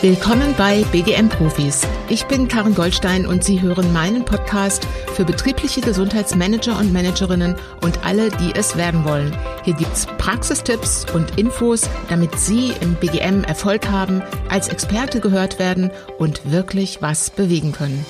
Willkommen 0.00 0.54
bei 0.56 0.84
BGM 0.92 1.28
Profis. 1.28 1.84
Ich 2.08 2.24
bin 2.26 2.46
Karin 2.46 2.76
Goldstein 2.76 3.26
und 3.26 3.42
Sie 3.42 3.60
hören 3.60 3.92
meinen 3.92 4.24
Podcast 4.24 4.86
für 5.14 5.24
betriebliche 5.24 5.80
Gesundheitsmanager 5.80 6.78
und 6.78 6.92
Managerinnen 6.92 7.56
und 7.82 8.04
alle, 8.06 8.30
die 8.30 8.52
es 8.54 8.76
werden 8.76 9.04
wollen. 9.04 9.36
Hier 9.64 9.74
gibt's 9.74 10.06
Praxistipps 10.18 11.04
und 11.12 11.36
Infos, 11.36 11.90
damit 12.08 12.38
Sie 12.38 12.72
im 12.80 12.94
BGM 12.94 13.42
Erfolg 13.42 13.90
haben, 13.90 14.22
als 14.48 14.68
Experte 14.68 15.18
gehört 15.18 15.58
werden 15.58 15.90
und 16.16 16.48
wirklich 16.48 17.02
was 17.02 17.30
bewegen 17.30 17.72
können. 17.72 18.06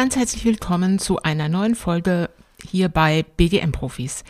Ganz 0.00 0.16
herzlich 0.16 0.46
willkommen 0.46 0.98
zu 0.98 1.20
einer 1.20 1.50
neuen 1.50 1.74
Folge 1.74 2.30
hier 2.66 2.88
bei 2.88 3.22
BGM 3.36 3.70
Profis. 3.70 4.24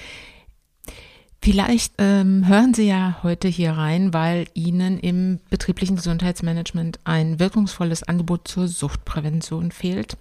Vielleicht 1.41 1.93
ähm, 1.99 2.49
hören 2.49 2.75
Sie 2.75 2.89
ja 2.89 3.21
heute 3.23 3.47
hier 3.47 3.75
rein, 3.75 4.13
weil 4.13 4.47
Ihnen 4.55 4.99
im 4.99 5.39
betrieblichen 5.49 5.95
Gesundheitsmanagement 5.95 6.99
ein 7.05 7.39
wirkungsvolles 7.39 8.03
Angebot 8.03 8.49
zur 8.49 8.67
Suchtprävention 8.67 9.71
fehlt. 9.71 10.17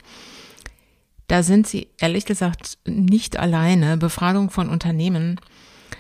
Da 1.28 1.42
sind 1.42 1.66
Sie 1.66 1.88
ehrlich 1.98 2.26
gesagt 2.26 2.78
nicht 2.86 3.40
alleine. 3.40 3.98
Befragung 3.98 4.52
von 4.52 4.70
Unternehmen. 4.70 5.42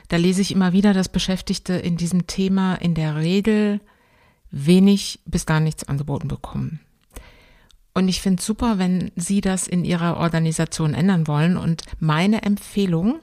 Da 0.09 0.17
lese 0.17 0.41
ich 0.43 0.51
immer 0.51 0.73
wieder, 0.73 0.93
dass 0.93 1.09
Beschäftigte 1.09 1.73
in 1.73 1.97
diesem 1.97 2.27
Thema 2.27 2.75
in 2.75 2.93
der 2.93 3.15
Regel 3.15 3.81
wenig 4.51 5.21
bis 5.25 5.47
gar 5.47 5.59
nichts 5.59 5.85
angeboten 5.85 6.27
bekommen. 6.27 6.81
Und 7.99 8.07
ich 8.07 8.21
finde 8.21 8.39
es 8.39 8.45
super, 8.45 8.77
wenn 8.77 9.11
Sie 9.17 9.41
das 9.41 9.67
in 9.67 9.83
Ihrer 9.83 10.15
Organisation 10.15 10.93
ändern 10.93 11.27
wollen. 11.27 11.57
Und 11.57 11.83
meine 11.99 12.43
Empfehlung 12.43 13.19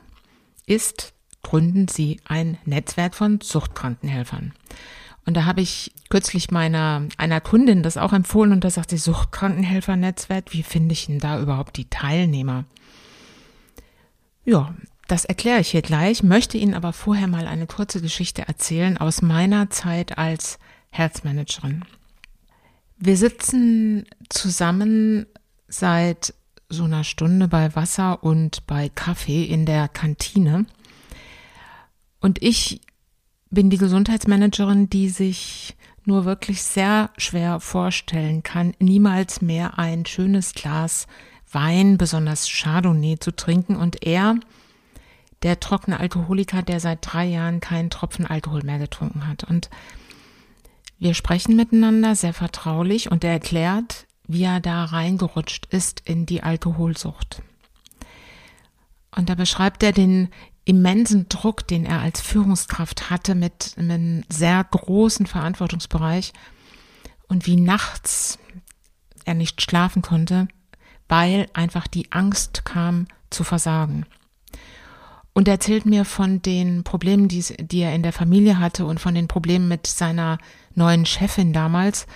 ist, 0.66 1.14
gründen 1.42 1.88
Sie 1.88 2.20
ein 2.26 2.58
Netzwerk 2.66 3.14
von 3.14 3.40
Suchtkrankenhelfern. 3.40 4.52
Und 5.24 5.34
da 5.34 5.46
habe 5.46 5.62
ich 5.62 5.94
kürzlich 6.10 6.50
meiner 6.50 7.08
einer 7.16 7.40
Kundin 7.40 7.82
das 7.82 7.96
auch 7.96 8.12
empfohlen 8.12 8.52
und 8.52 8.64
da 8.64 8.70
sagt 8.70 8.90
sie 8.90 8.98
Suchtkrankenhelfernetzwerk, 8.98 10.52
wie 10.52 10.62
finde 10.62 10.92
ich 10.92 11.06
denn 11.06 11.20
da 11.20 11.40
überhaupt 11.40 11.78
die 11.78 11.88
Teilnehmer? 11.88 12.66
Ja, 14.44 14.74
das 15.08 15.24
erkläre 15.24 15.60
ich 15.60 15.70
hier 15.70 15.82
gleich, 15.82 16.22
möchte 16.22 16.58
Ihnen 16.58 16.74
aber 16.74 16.92
vorher 16.92 17.28
mal 17.28 17.46
eine 17.46 17.66
kurze 17.66 18.02
Geschichte 18.02 18.46
erzählen 18.46 18.98
aus 18.98 19.22
meiner 19.22 19.70
Zeit 19.70 20.18
als 20.18 20.58
Herzmanagerin. 20.90 21.82
Wir 22.98 23.16
sitzen 23.16 24.06
zusammen 24.28 25.26
seit 25.68 26.34
so 26.68 26.84
einer 26.84 27.04
Stunde 27.04 27.46
bei 27.46 27.74
Wasser 27.76 28.22
und 28.22 28.66
bei 28.66 28.88
Kaffee 28.88 29.44
in 29.44 29.66
der 29.66 29.88
Kantine. 29.88 30.66
Und 32.20 32.42
ich 32.42 32.80
bin 33.50 33.70
die 33.70 33.78
Gesundheitsmanagerin, 33.78 34.88
die 34.88 35.10
sich 35.10 35.76
nur 36.04 36.24
wirklich 36.24 36.62
sehr 36.62 37.10
schwer 37.18 37.60
vorstellen 37.60 38.42
kann, 38.42 38.74
niemals 38.78 39.42
mehr 39.42 39.78
ein 39.78 40.06
schönes 40.06 40.54
Glas 40.54 41.06
Wein, 41.50 41.98
besonders 41.98 42.48
Chardonnay, 42.48 43.18
zu 43.18 43.30
trinken. 43.34 43.76
Und 43.76 44.04
er, 44.04 44.36
der 45.42 45.60
trockene 45.60 46.00
Alkoholiker, 46.00 46.62
der 46.62 46.80
seit 46.80 46.98
drei 47.02 47.26
Jahren 47.26 47.60
keinen 47.60 47.90
Tropfen 47.90 48.26
Alkohol 48.26 48.62
mehr 48.62 48.78
getrunken 48.78 49.26
hat. 49.26 49.44
Und 49.44 49.68
wir 50.98 51.14
sprechen 51.14 51.56
miteinander 51.56 52.14
sehr 52.14 52.32
vertraulich 52.32 53.10
und 53.10 53.24
er 53.24 53.32
erklärt, 53.32 54.06
wie 54.26 54.44
er 54.44 54.60
da 54.60 54.84
reingerutscht 54.84 55.66
ist 55.66 56.02
in 56.04 56.26
die 56.26 56.42
Alkoholsucht. 56.42 57.42
Und 59.14 59.28
da 59.28 59.34
beschreibt 59.34 59.82
er 59.82 59.92
den 59.92 60.30
immensen 60.64 61.28
Druck, 61.28 61.66
den 61.66 61.84
er 61.84 62.00
als 62.00 62.20
Führungskraft 62.20 63.08
hatte 63.08 63.34
mit 63.34 63.74
einem 63.78 64.24
sehr 64.28 64.62
großen 64.64 65.26
Verantwortungsbereich 65.26 66.32
und 67.28 67.46
wie 67.46 67.56
nachts 67.56 68.38
er 69.24 69.34
nicht 69.34 69.62
schlafen 69.62 70.02
konnte, 70.02 70.48
weil 71.08 71.48
einfach 71.52 71.86
die 71.86 72.10
Angst 72.12 72.64
kam 72.64 73.06
zu 73.30 73.44
versagen. 73.44 74.06
Und 75.36 75.48
er 75.48 75.56
erzählt 75.56 75.84
mir 75.84 76.06
von 76.06 76.40
den 76.40 76.82
Problemen, 76.82 77.28
die, 77.28 77.42
die 77.58 77.80
er 77.80 77.94
in 77.94 78.02
der 78.02 78.14
Familie 78.14 78.58
hatte 78.58 78.86
und 78.86 79.00
von 79.00 79.14
den 79.14 79.28
Problemen 79.28 79.68
mit 79.68 79.86
seiner 79.86 80.38
neuen 80.74 81.04
Chefin 81.04 81.52
damals, 81.52 82.06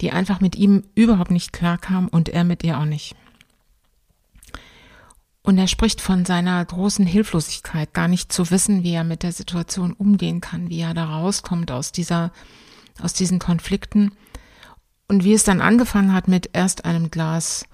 die 0.00 0.12
einfach 0.12 0.40
mit 0.40 0.54
ihm 0.54 0.84
überhaupt 0.94 1.32
nicht 1.32 1.52
klarkam 1.52 2.06
und 2.06 2.28
er 2.28 2.44
mit 2.44 2.62
ihr 2.62 2.78
auch 2.78 2.84
nicht. 2.84 3.16
Und 5.42 5.58
er 5.58 5.66
spricht 5.66 6.00
von 6.00 6.24
seiner 6.24 6.64
großen 6.64 7.04
Hilflosigkeit, 7.04 7.92
gar 7.94 8.06
nicht 8.06 8.32
zu 8.32 8.48
wissen, 8.52 8.84
wie 8.84 8.92
er 8.92 9.02
mit 9.02 9.24
der 9.24 9.32
Situation 9.32 9.92
umgehen 9.92 10.40
kann, 10.40 10.70
wie 10.70 10.82
er 10.82 10.94
da 10.94 11.06
rauskommt 11.06 11.72
aus 11.72 11.90
dieser, 11.90 12.30
aus 13.02 13.12
diesen 13.12 13.40
Konflikten. 13.40 14.12
Und 15.08 15.24
wie 15.24 15.32
es 15.32 15.42
dann 15.42 15.60
angefangen 15.60 16.12
hat 16.12 16.28
mit 16.28 16.50
erst 16.52 16.84
einem 16.84 17.10
Glas 17.10 17.64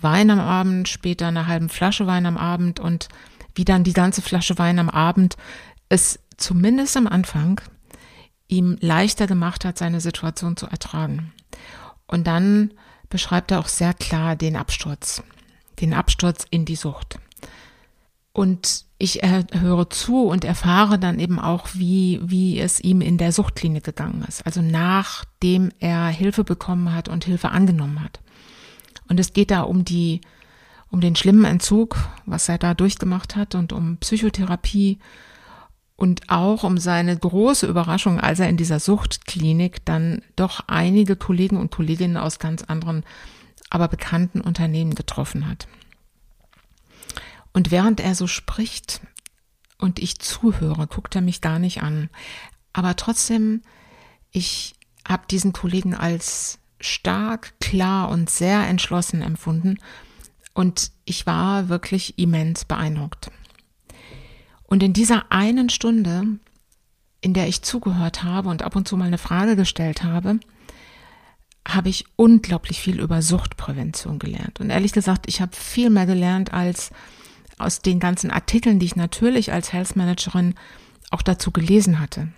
Wein 0.00 0.30
am 0.30 0.38
Abend, 0.38 0.88
später 0.88 1.26
einer 1.26 1.48
halben 1.48 1.68
Flasche 1.68 2.06
Wein 2.06 2.26
am 2.26 2.36
Abend 2.36 2.78
und 2.78 3.08
wie 3.56 3.64
dann 3.64 3.82
die 3.82 3.92
ganze 3.92 4.22
Flasche 4.22 4.58
Wein 4.58 4.78
am 4.78 4.88
Abend 4.88 5.36
es 5.88 6.20
zumindest 6.36 6.96
am 6.96 7.06
Anfang 7.06 7.60
ihm 8.48 8.76
leichter 8.80 9.26
gemacht 9.26 9.64
hat, 9.64 9.78
seine 9.78 10.00
Situation 10.00 10.56
zu 10.56 10.66
ertragen. 10.66 11.32
Und 12.06 12.26
dann 12.26 12.72
beschreibt 13.08 13.50
er 13.50 13.58
auch 13.58 13.68
sehr 13.68 13.94
klar 13.94 14.36
den 14.36 14.56
Absturz, 14.56 15.22
den 15.80 15.94
Absturz 15.94 16.46
in 16.50 16.64
die 16.64 16.76
Sucht. 16.76 17.18
Und 18.32 18.84
ich 18.98 19.22
höre 19.22 19.90
zu 19.90 20.24
und 20.24 20.44
erfahre 20.44 20.98
dann 20.98 21.18
eben 21.18 21.38
auch, 21.38 21.68
wie, 21.72 22.20
wie 22.22 22.58
es 22.58 22.80
ihm 22.80 23.00
in 23.00 23.18
der 23.18 23.32
Suchtklinik 23.32 23.84
gegangen 23.84 24.24
ist. 24.28 24.44
Also 24.44 24.60
nachdem 24.62 25.70
er 25.80 26.08
Hilfe 26.08 26.44
bekommen 26.44 26.94
hat 26.94 27.08
und 27.08 27.24
Hilfe 27.24 27.50
angenommen 27.50 28.02
hat. 28.02 28.20
Und 29.08 29.18
es 29.20 29.32
geht 29.32 29.50
da 29.50 29.62
um 29.62 29.84
die 29.84 30.20
um 30.90 31.00
den 31.00 31.16
schlimmen 31.16 31.44
Entzug, 31.44 31.96
was 32.26 32.48
er 32.48 32.58
da 32.58 32.74
durchgemacht 32.74 33.36
hat 33.36 33.54
und 33.54 33.72
um 33.72 33.98
Psychotherapie 33.98 34.98
und 35.96 36.28
auch 36.28 36.62
um 36.62 36.78
seine 36.78 37.16
große 37.16 37.66
Überraschung, 37.66 38.20
als 38.20 38.38
er 38.38 38.48
in 38.48 38.56
dieser 38.56 38.80
Suchtklinik 38.80 39.84
dann 39.84 40.22
doch 40.36 40.60
einige 40.66 41.16
Kollegen 41.16 41.56
und 41.56 41.70
Kolleginnen 41.70 42.16
aus 42.16 42.38
ganz 42.38 42.62
anderen, 42.64 43.04
aber 43.70 43.88
bekannten 43.88 44.40
Unternehmen 44.40 44.94
getroffen 44.94 45.48
hat. 45.48 45.66
Und 47.52 47.70
während 47.70 48.00
er 48.00 48.14
so 48.14 48.26
spricht 48.26 49.00
und 49.78 49.98
ich 49.98 50.18
zuhöre, 50.18 50.86
guckt 50.86 51.14
er 51.14 51.22
mich 51.22 51.40
gar 51.40 51.58
nicht 51.58 51.82
an. 51.82 52.10
Aber 52.74 52.94
trotzdem, 52.96 53.62
ich 54.30 54.74
habe 55.08 55.24
diesen 55.30 55.54
Kollegen 55.54 55.94
als 55.94 56.58
stark, 56.78 57.58
klar 57.58 58.10
und 58.10 58.28
sehr 58.28 58.66
entschlossen 58.66 59.22
empfunden 59.22 59.78
und 60.56 60.90
ich 61.04 61.26
war 61.26 61.68
wirklich 61.68 62.18
immens 62.18 62.64
beeindruckt. 62.64 63.30
Und 64.62 64.82
in 64.82 64.94
dieser 64.94 65.30
einen 65.30 65.68
Stunde, 65.68 66.38
in 67.20 67.34
der 67.34 67.46
ich 67.46 67.60
zugehört 67.60 68.22
habe 68.22 68.48
und 68.48 68.62
ab 68.62 68.74
und 68.74 68.88
zu 68.88 68.96
mal 68.96 69.04
eine 69.04 69.18
Frage 69.18 69.54
gestellt 69.54 70.02
habe, 70.02 70.40
habe 71.68 71.90
ich 71.90 72.06
unglaublich 72.16 72.80
viel 72.80 73.00
über 73.00 73.20
Suchtprävention 73.20 74.18
gelernt. 74.18 74.58
Und 74.58 74.70
ehrlich 74.70 74.92
gesagt, 74.92 75.26
ich 75.28 75.42
habe 75.42 75.54
viel 75.54 75.90
mehr 75.90 76.06
gelernt 76.06 76.54
als 76.54 76.90
aus 77.58 77.80
den 77.80 78.00
ganzen 78.00 78.30
Artikeln, 78.30 78.78
die 78.78 78.86
ich 78.86 78.96
natürlich 78.96 79.52
als 79.52 79.74
Health 79.74 79.94
Managerin 79.94 80.54
auch 81.10 81.20
dazu 81.20 81.50
gelesen 81.50 82.00
hatte. 82.00 82.28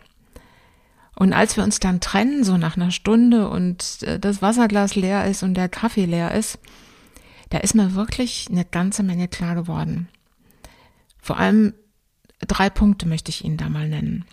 Und 1.15 1.33
als 1.33 1.57
wir 1.57 1.63
uns 1.63 1.79
dann 1.79 2.01
trennen, 2.01 2.43
so 2.43 2.57
nach 2.57 2.77
einer 2.77 2.91
Stunde 2.91 3.49
und 3.49 4.03
äh, 4.03 4.19
das 4.19 4.43
Wasserglas 4.43 4.97
leer 4.97 5.27
ist 5.27 5.45
und 5.45 5.55
der 5.55 5.69
Kaffee 5.69 6.05
leer 6.05 6.35
ist, 6.35 6.59
da 7.51 7.59
ist 7.59 7.75
mir 7.75 7.95
wirklich 7.95 8.49
eine 8.51 8.65
ganze 8.65 9.03
Menge 9.03 9.29
klar 9.29 9.55
geworden. 9.55 10.09
Vor 11.21 11.39
allem 11.39 11.75
drei 12.41 12.71
Punkte 12.71 13.07
möchte 13.07 13.31
ich 13.31 13.45
Ihnen 13.45 13.57
da 13.57 13.69
mal 13.69 13.89
nennen. 13.89 14.25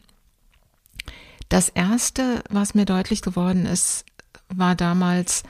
Das 1.50 1.70
erste, 1.70 2.44
was 2.50 2.74
mir 2.74 2.86
deutlich 2.86 3.22
geworden 3.22 3.66
ist, 3.66 4.06
war 4.50 4.76
damals, 4.76 5.44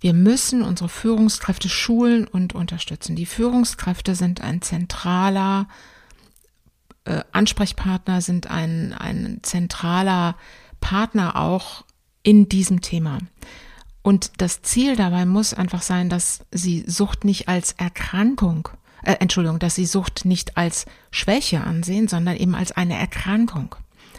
wir 0.00 0.12
müssen 0.12 0.62
unsere 0.62 0.88
Führungskräfte 0.88 1.68
schulen 1.68 2.26
und 2.26 2.54
unterstützen. 2.54 3.16
Die 3.16 3.26
Führungskräfte 3.26 4.14
sind 4.14 4.40
ein 4.40 4.62
zentraler 4.62 5.68
äh, 7.04 7.22
Ansprechpartner, 7.32 8.20
sind 8.20 8.50
ein, 8.50 8.92
ein 8.92 9.40
zentraler 9.42 10.36
Partner 10.80 11.36
auch 11.36 11.84
in 12.22 12.48
diesem 12.48 12.80
Thema. 12.80 13.18
Und 14.02 14.32
das 14.38 14.62
Ziel 14.62 14.96
dabei 14.96 15.26
muss 15.26 15.54
einfach 15.54 15.82
sein, 15.82 16.08
dass 16.08 16.40
sie 16.50 16.84
Sucht 16.86 17.24
nicht 17.24 17.48
als 17.48 17.72
Erkrankung, 17.72 18.68
äh, 19.02 19.16
Entschuldigung, 19.20 19.58
dass 19.58 19.76
sie 19.76 19.86
Sucht 19.86 20.24
nicht 20.24 20.56
als 20.56 20.86
Schwäche 21.10 21.62
ansehen, 21.62 22.08
sondern 22.08 22.36
eben 22.36 22.54
als 22.54 22.72
eine 22.72 22.98
Erkrankung. 22.98 23.76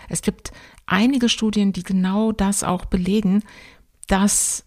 Es 0.09 0.21
gibt 0.21 0.51
einige 0.85 1.29
Studien, 1.29 1.73
die 1.73 1.83
genau 1.83 2.31
das 2.31 2.63
auch 2.63 2.85
belegen, 2.85 3.43
dass 4.07 4.65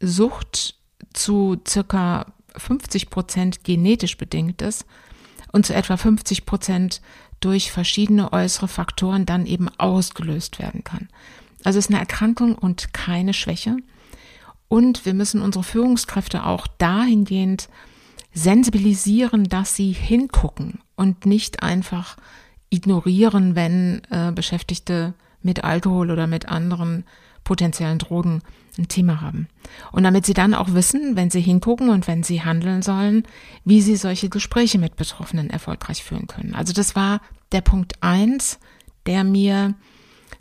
Sucht 0.00 0.76
zu 1.12 1.60
circa 1.66 2.26
50 2.56 3.10
Prozent 3.10 3.64
genetisch 3.64 4.16
bedingt 4.16 4.62
ist 4.62 4.84
und 5.52 5.66
zu 5.66 5.74
etwa 5.74 5.96
50 5.96 6.46
Prozent 6.46 7.00
durch 7.40 7.70
verschiedene 7.70 8.32
äußere 8.32 8.68
Faktoren 8.68 9.26
dann 9.26 9.46
eben 9.46 9.68
ausgelöst 9.78 10.58
werden 10.58 10.84
kann. 10.84 11.08
Also 11.64 11.78
es 11.78 11.86
ist 11.86 11.90
eine 11.90 12.00
Erkrankung 12.00 12.56
und 12.56 12.92
keine 12.92 13.34
Schwäche. 13.34 13.76
Und 14.68 15.06
wir 15.06 15.14
müssen 15.14 15.40
unsere 15.40 15.64
Führungskräfte 15.64 16.44
auch 16.44 16.66
dahingehend 16.66 17.68
sensibilisieren, 18.34 19.44
dass 19.44 19.74
sie 19.74 19.92
hingucken 19.92 20.80
und 20.94 21.26
nicht 21.26 21.62
einfach 21.62 22.16
ignorieren, 22.70 23.54
wenn 23.54 24.02
äh, 24.10 24.32
Beschäftigte 24.32 25.14
mit 25.42 25.64
Alkohol 25.64 26.10
oder 26.10 26.26
mit 26.26 26.48
anderen 26.48 27.04
potenziellen 27.44 27.98
Drogen 27.98 28.42
ein 28.76 28.88
Thema 28.88 29.20
haben. 29.20 29.48
Und 29.90 30.02
damit 30.02 30.26
sie 30.26 30.34
dann 30.34 30.54
auch 30.54 30.74
wissen, 30.74 31.16
wenn 31.16 31.30
sie 31.30 31.40
hingucken 31.40 31.88
und 31.88 32.06
wenn 32.06 32.22
sie 32.22 32.42
handeln 32.42 32.82
sollen, 32.82 33.24
wie 33.64 33.80
sie 33.80 33.96
solche 33.96 34.28
Gespräche 34.28 34.78
mit 34.78 34.96
Betroffenen 34.96 35.50
erfolgreich 35.50 36.04
führen 36.04 36.26
können. 36.26 36.54
Also 36.54 36.72
das 36.72 36.94
war 36.94 37.20
der 37.52 37.62
Punkt 37.62 37.94
eins, 38.02 38.58
der 39.06 39.24
mir 39.24 39.74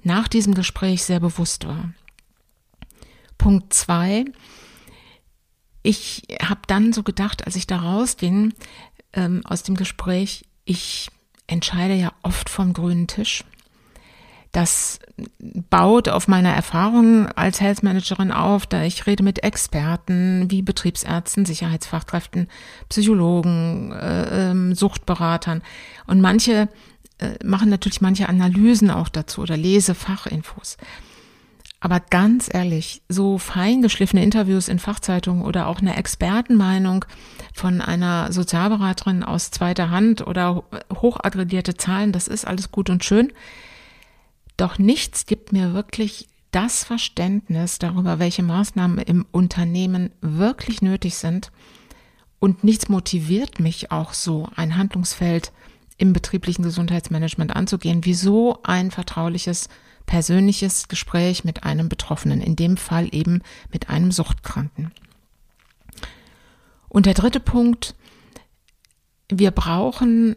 nach 0.03 0.27
diesem 0.27 0.53
Gespräch 0.53 1.03
sehr 1.03 1.19
bewusst 1.19 1.65
war. 1.65 1.91
Punkt 3.47 3.73
zwei, 3.73 4.25
ich 5.81 6.23
habe 6.41 6.59
dann 6.67 6.91
so 6.91 7.01
gedacht, 7.01 7.45
als 7.45 7.55
ich 7.55 7.65
da 7.65 7.77
rausging 7.77 8.53
ähm, 9.13 9.41
aus 9.45 9.63
dem 9.63 9.75
Gespräch, 9.75 10.43
ich 10.65 11.07
entscheide 11.47 11.93
ja 11.93 12.11
oft 12.23 12.49
vom 12.49 12.73
grünen 12.73 13.07
Tisch. 13.07 13.45
Das 14.51 14.99
baut 15.39 16.09
auf 16.09 16.27
meiner 16.27 16.53
Erfahrung 16.53 17.27
als 17.37 17.61
Health 17.61 17.83
Managerin 17.83 18.33
auf, 18.33 18.65
da 18.65 18.83
ich 18.83 19.07
rede 19.07 19.23
mit 19.23 19.45
Experten 19.45 20.51
wie 20.51 20.61
Betriebsärzten, 20.61 21.45
Sicherheitsfachkräften, 21.45 22.49
Psychologen, 22.89 23.93
äh, 23.93 24.51
äh, 24.51 24.75
Suchtberatern 24.75 25.61
und 26.05 26.19
manche 26.19 26.67
äh, 27.19 27.41
machen 27.45 27.69
natürlich 27.69 28.01
manche 28.01 28.27
Analysen 28.27 28.91
auch 28.91 29.07
dazu 29.07 29.39
oder 29.39 29.55
lese 29.55 29.95
Fachinfos. 29.95 30.75
Aber 31.79 31.99
ganz 31.99 32.49
ehrlich, 32.51 33.03
so 33.07 33.37
feingeschliffene 33.37 34.23
Interviews 34.23 34.67
in 34.67 34.79
Fachzeitungen 34.79 35.43
oder 35.43 35.67
auch 35.67 35.79
eine 35.79 35.95
Expertenmeinung 35.95 37.05
von 37.53 37.81
einer 37.81 38.31
Sozialberaterin 38.31 39.23
aus 39.23 39.51
zweiter 39.51 39.91
Hand 39.91 40.25
oder 40.25 40.63
hochaggregierte 40.91 41.75
Zahlen, 41.75 42.11
das 42.11 42.27
ist 42.27 42.47
alles 42.47 42.71
gut 42.71 42.89
und 42.89 43.05
schön. 43.05 43.31
Doch 44.57 44.79
nichts 44.79 45.27
gibt 45.27 45.53
mir 45.53 45.73
wirklich 45.73 46.27
das 46.51 46.83
Verständnis 46.83 47.77
darüber, 47.77 48.17
welche 48.17 48.41
Maßnahmen 48.41 48.97
im 48.99 49.25
Unternehmen 49.31 50.11
wirklich 50.21 50.81
nötig 50.81 51.15
sind. 51.15 51.51
Und 52.39 52.63
nichts 52.63 52.89
motiviert 52.89 53.59
mich 53.59 53.91
auch 53.91 54.13
so, 54.13 54.49
ein 54.55 54.77
Handlungsfeld 54.77 55.51
im 55.97 56.13
betrieblichen 56.13 56.63
Gesundheitsmanagement 56.63 57.55
anzugehen, 57.55 58.05
wie 58.05 58.13
so 58.15 58.59
ein 58.63 58.89
vertrauliches 58.89 59.69
persönliches 60.07 60.87
Gespräch 60.87 61.43
mit 61.43 61.63
einem 61.63 61.89
Betroffenen, 61.89 62.41
in 62.41 62.55
dem 62.55 62.77
Fall 62.77 63.13
eben 63.13 63.43
mit 63.71 63.89
einem 63.89 64.11
Suchtkranken. 64.11 64.91
Und 66.89 67.05
der 67.05 67.13
dritte 67.13 67.39
Punkt, 67.39 67.93
wir 69.29 69.51
brauchen 69.51 70.35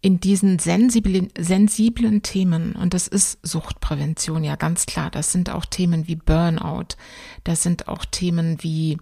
in 0.00 0.20
diesen 0.20 0.60
sensiblen, 0.60 1.30
sensiblen 1.36 2.22
Themen, 2.22 2.76
und 2.76 2.94
das 2.94 3.08
ist 3.08 3.38
Suchtprävention, 3.42 4.44
ja 4.44 4.54
ganz 4.54 4.86
klar, 4.86 5.10
das 5.10 5.32
sind 5.32 5.50
auch 5.50 5.64
Themen 5.64 6.06
wie 6.06 6.14
Burnout, 6.14 6.94
das 7.42 7.64
sind 7.64 7.88
auch 7.88 8.04
Themen 8.04 8.62
wie 8.62 8.98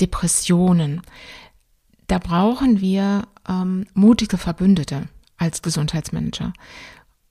Depressionen. 0.00 1.02
Da 2.06 2.18
brauchen 2.18 2.80
wir 2.80 3.26
ähm, 3.48 3.86
mutige 3.94 4.38
Verbündete 4.38 5.08
als 5.36 5.62
Gesundheitsmanager 5.62 6.52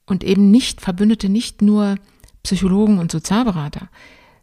und 0.06 0.24
eben 0.24 0.52
nicht 0.52 0.82
Verbündete 0.82 1.30
nicht 1.30 1.62
nur 1.62 1.96
Psychologen 2.46 3.00
und 3.00 3.12
Sozialberater, 3.12 3.90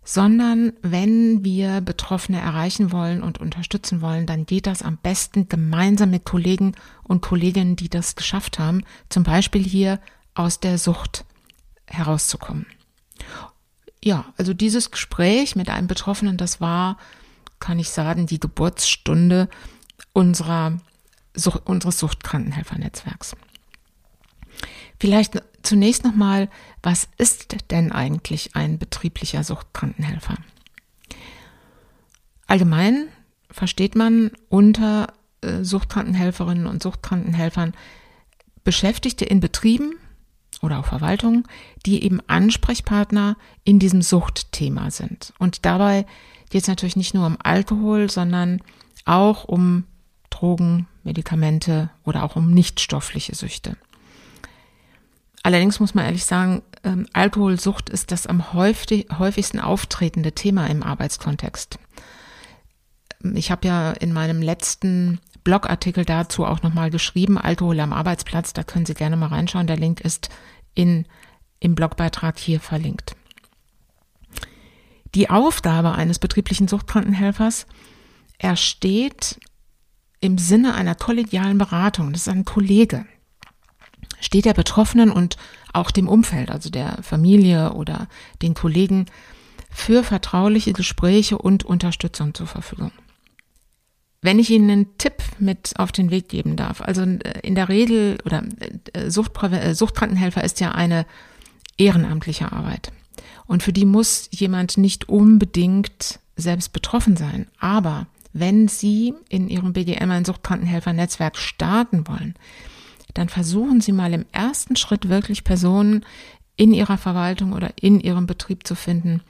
sondern 0.04 0.72
wenn 0.82 1.44
wir 1.44 1.80
Betroffene 1.80 2.40
erreichen 2.40 2.90
wollen 2.90 3.22
und 3.22 3.38
unterstützen 3.38 4.00
wollen, 4.00 4.26
dann 4.26 4.44
geht 4.44 4.66
das 4.66 4.82
am 4.82 4.96
besten 4.96 5.48
gemeinsam 5.48 6.10
mit 6.10 6.24
Kollegen 6.24 6.74
und 7.04 7.22
Kolleginnen, 7.22 7.76
die 7.76 7.88
das 7.88 8.16
geschafft 8.16 8.58
haben, 8.58 8.82
zum 9.08 9.22
Beispiel 9.22 9.62
hier 9.62 10.00
aus 10.34 10.58
der 10.58 10.78
Sucht 10.78 11.24
herauszukommen. 11.86 12.66
Ja, 14.02 14.24
also 14.36 14.52
dieses 14.52 14.90
Gespräch 14.90 15.54
mit 15.54 15.70
einem 15.70 15.86
Betroffenen, 15.86 16.36
das 16.36 16.60
war, 16.60 16.98
kann 17.60 17.78
ich 17.78 17.90
sagen, 17.90 18.26
die 18.26 18.40
Geburtsstunde 18.40 19.48
unserer, 20.12 20.80
unseres 21.64 22.00
Suchtkrankenhelfernetzwerks. 22.00 23.36
Vielleicht 24.98 25.40
zunächst 25.62 26.04
nochmal, 26.04 26.48
was 26.82 27.08
ist 27.18 27.56
denn 27.70 27.92
eigentlich 27.92 28.54
ein 28.54 28.78
betrieblicher 28.78 29.44
Suchtkrankenhelfer? 29.44 30.36
Allgemein 32.46 33.08
versteht 33.50 33.94
man 33.94 34.30
unter 34.48 35.12
äh, 35.40 35.62
Suchtkrankenhelferinnen 35.62 36.66
und 36.66 36.82
Suchtkrankenhelfern 36.82 37.74
Beschäftigte 38.64 39.24
in 39.24 39.40
Betrieben 39.40 39.94
oder 40.60 40.78
auch 40.78 40.86
Verwaltungen, 40.86 41.44
die 41.84 42.04
eben 42.04 42.20
Ansprechpartner 42.28 43.36
in 43.64 43.78
diesem 43.78 44.02
Suchtthema 44.02 44.90
sind. 44.90 45.32
Und 45.38 45.64
dabei 45.64 46.06
geht 46.50 46.62
es 46.62 46.68
natürlich 46.68 46.96
nicht 46.96 47.14
nur 47.14 47.26
um 47.26 47.38
Alkohol, 47.42 48.10
sondern 48.10 48.60
auch 49.04 49.44
um 49.44 49.84
Drogen, 50.30 50.86
Medikamente 51.02 51.90
oder 52.04 52.22
auch 52.22 52.36
um 52.36 52.52
nichtstoffliche 52.52 53.34
Süchte. 53.34 53.76
Allerdings 55.42 55.80
muss 55.80 55.94
man 55.94 56.04
ehrlich 56.04 56.24
sagen, 56.24 56.62
ähm, 56.84 57.06
Alkoholsucht 57.12 57.90
ist 57.90 58.12
das 58.12 58.26
am 58.26 58.52
häufig, 58.52 59.08
häufigsten 59.18 59.58
auftretende 59.58 60.32
Thema 60.32 60.66
im 60.68 60.82
Arbeitskontext. 60.82 61.78
Ich 63.34 63.50
habe 63.50 63.66
ja 63.66 63.92
in 63.92 64.12
meinem 64.12 64.42
letzten 64.42 65.20
Blogartikel 65.44 66.04
dazu 66.04 66.44
auch 66.44 66.62
nochmal 66.62 66.90
geschrieben, 66.90 67.38
Alkohol 67.38 67.80
am 67.80 67.92
Arbeitsplatz, 67.92 68.52
da 68.52 68.62
können 68.62 68.86
Sie 68.86 68.94
gerne 68.94 69.16
mal 69.16 69.28
reinschauen. 69.28 69.66
Der 69.66 69.76
Link 69.76 70.00
ist 70.00 70.28
in, 70.74 71.06
im 71.58 71.74
Blogbeitrag 71.74 72.38
hier 72.38 72.60
verlinkt. 72.60 73.16
Die 75.14 75.28
Aufgabe 75.28 75.92
eines 75.92 76.18
betrieblichen 76.18 76.68
Suchtkrankenhelfers 76.68 77.66
ersteht 78.38 79.38
im 80.20 80.38
Sinne 80.38 80.74
einer 80.74 80.94
kollegialen 80.94 81.58
Beratung. 81.58 82.12
Das 82.12 82.22
ist 82.22 82.28
ein 82.28 82.44
Kollege 82.44 83.04
steht 84.22 84.46
der 84.46 84.54
Betroffenen 84.54 85.10
und 85.10 85.36
auch 85.72 85.90
dem 85.90 86.08
Umfeld, 86.08 86.50
also 86.50 86.70
der 86.70 86.98
Familie 87.02 87.72
oder 87.74 88.08
den 88.40 88.54
Kollegen, 88.54 89.06
für 89.70 90.04
vertrauliche 90.04 90.72
Gespräche 90.72 91.38
und 91.38 91.64
Unterstützung 91.64 92.34
zur 92.34 92.46
Verfügung. 92.46 92.92
Wenn 94.20 94.38
ich 94.38 94.50
Ihnen 94.50 94.70
einen 94.70 94.98
Tipp 94.98 95.14
mit 95.40 95.74
auf 95.78 95.90
den 95.90 96.10
Weg 96.10 96.28
geben 96.28 96.56
darf, 96.56 96.80
also 96.80 97.02
in 97.02 97.54
der 97.54 97.68
Regel 97.68 98.18
oder 98.24 98.44
äh, 98.92 99.06
äh, 99.06 99.10
Suchtkrankenhelfer 99.10 100.44
ist 100.44 100.60
ja 100.60 100.72
eine 100.72 101.06
ehrenamtliche 101.76 102.52
Arbeit. 102.52 102.92
Und 103.46 103.62
für 103.62 103.72
die 103.72 103.84
muss 103.84 104.28
jemand 104.30 104.78
nicht 104.78 105.08
unbedingt 105.08 106.20
selbst 106.36 106.72
betroffen 106.72 107.16
sein. 107.16 107.48
Aber 107.58 108.06
wenn 108.32 108.68
Sie 108.68 109.14
in 109.28 109.48
Ihrem 109.48 109.72
BGM 109.72 110.10
ein 110.10 110.24
Suchtkrankenhelfer-Netzwerk 110.24 111.36
starten 111.36 112.06
wollen, 112.06 112.34
dann 113.14 113.28
versuchen 113.28 113.80
Sie 113.80 113.92
mal 113.92 114.12
im 114.12 114.26
ersten 114.32 114.76
Schritt 114.76 115.08
wirklich 115.08 115.44
Personen 115.44 116.04
in 116.56 116.72
Ihrer 116.74 116.98
Verwaltung 116.98 117.52
oder 117.52 117.70
in 117.80 118.00
Ihrem 118.00 118.26
Betrieb 118.26 118.66
zu 118.66 118.74
finden, 118.74 119.22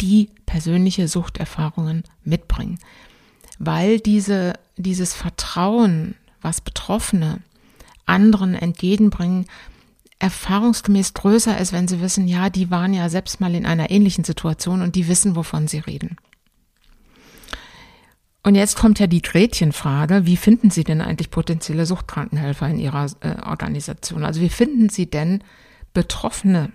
die 0.00 0.30
persönliche 0.46 1.08
Suchterfahrungen 1.08 2.04
mitbringen. 2.24 2.78
Weil 3.58 3.98
diese, 3.98 4.54
dieses 4.76 5.14
Vertrauen, 5.14 6.14
was 6.40 6.60
Betroffene 6.60 7.40
anderen 8.06 8.54
entgegenbringen, 8.54 9.46
erfahrungsgemäß 10.18 11.14
größer 11.14 11.58
ist, 11.58 11.72
wenn 11.72 11.88
sie 11.88 12.00
wissen, 12.00 12.26
ja, 12.26 12.50
die 12.50 12.70
waren 12.70 12.92
ja 12.92 13.08
selbst 13.08 13.40
mal 13.40 13.54
in 13.54 13.66
einer 13.66 13.90
ähnlichen 13.90 14.24
Situation 14.24 14.82
und 14.82 14.96
die 14.96 15.08
wissen, 15.08 15.36
wovon 15.36 15.68
sie 15.68 15.78
reden. 15.78 16.16
Und 18.42 18.54
jetzt 18.54 18.76
kommt 18.76 18.98
ja 18.98 19.06
die 19.06 19.22
Gretchenfrage, 19.22 20.24
wie 20.24 20.36
finden 20.36 20.70
Sie 20.70 20.84
denn 20.84 21.00
eigentlich 21.00 21.30
potenzielle 21.30 21.86
Suchtkrankenhelfer 21.86 22.68
in 22.68 22.78
Ihrer 22.78 23.06
äh, 23.20 23.34
Organisation? 23.44 24.24
Also 24.24 24.40
wie 24.40 24.48
finden 24.48 24.88
Sie 24.88 25.10
denn 25.10 25.42
Betroffene? 25.92 26.70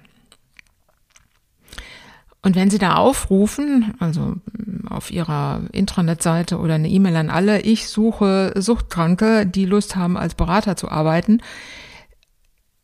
Und 2.41 2.55
wenn 2.55 2.69
Sie 2.69 2.77
da 2.77 2.95
aufrufen, 2.95 3.93
also 3.99 4.35
mm, 4.51 4.87
auf 4.89 5.09
Ihrer 5.09 5.61
Intranet-Seite 5.71 6.59
oder 6.59 6.75
eine 6.75 6.89
E-Mail 6.89 7.15
an 7.15 7.29
alle, 7.29 7.61
ich 7.61 7.87
suche 7.87 8.53
Suchtkranke, 8.55 9.45
die 9.45 9.65
Lust 9.65 9.95
haben, 9.95 10.17
als 10.17 10.35
Berater 10.35 10.75
zu 10.75 10.89
arbeiten, 10.89 11.41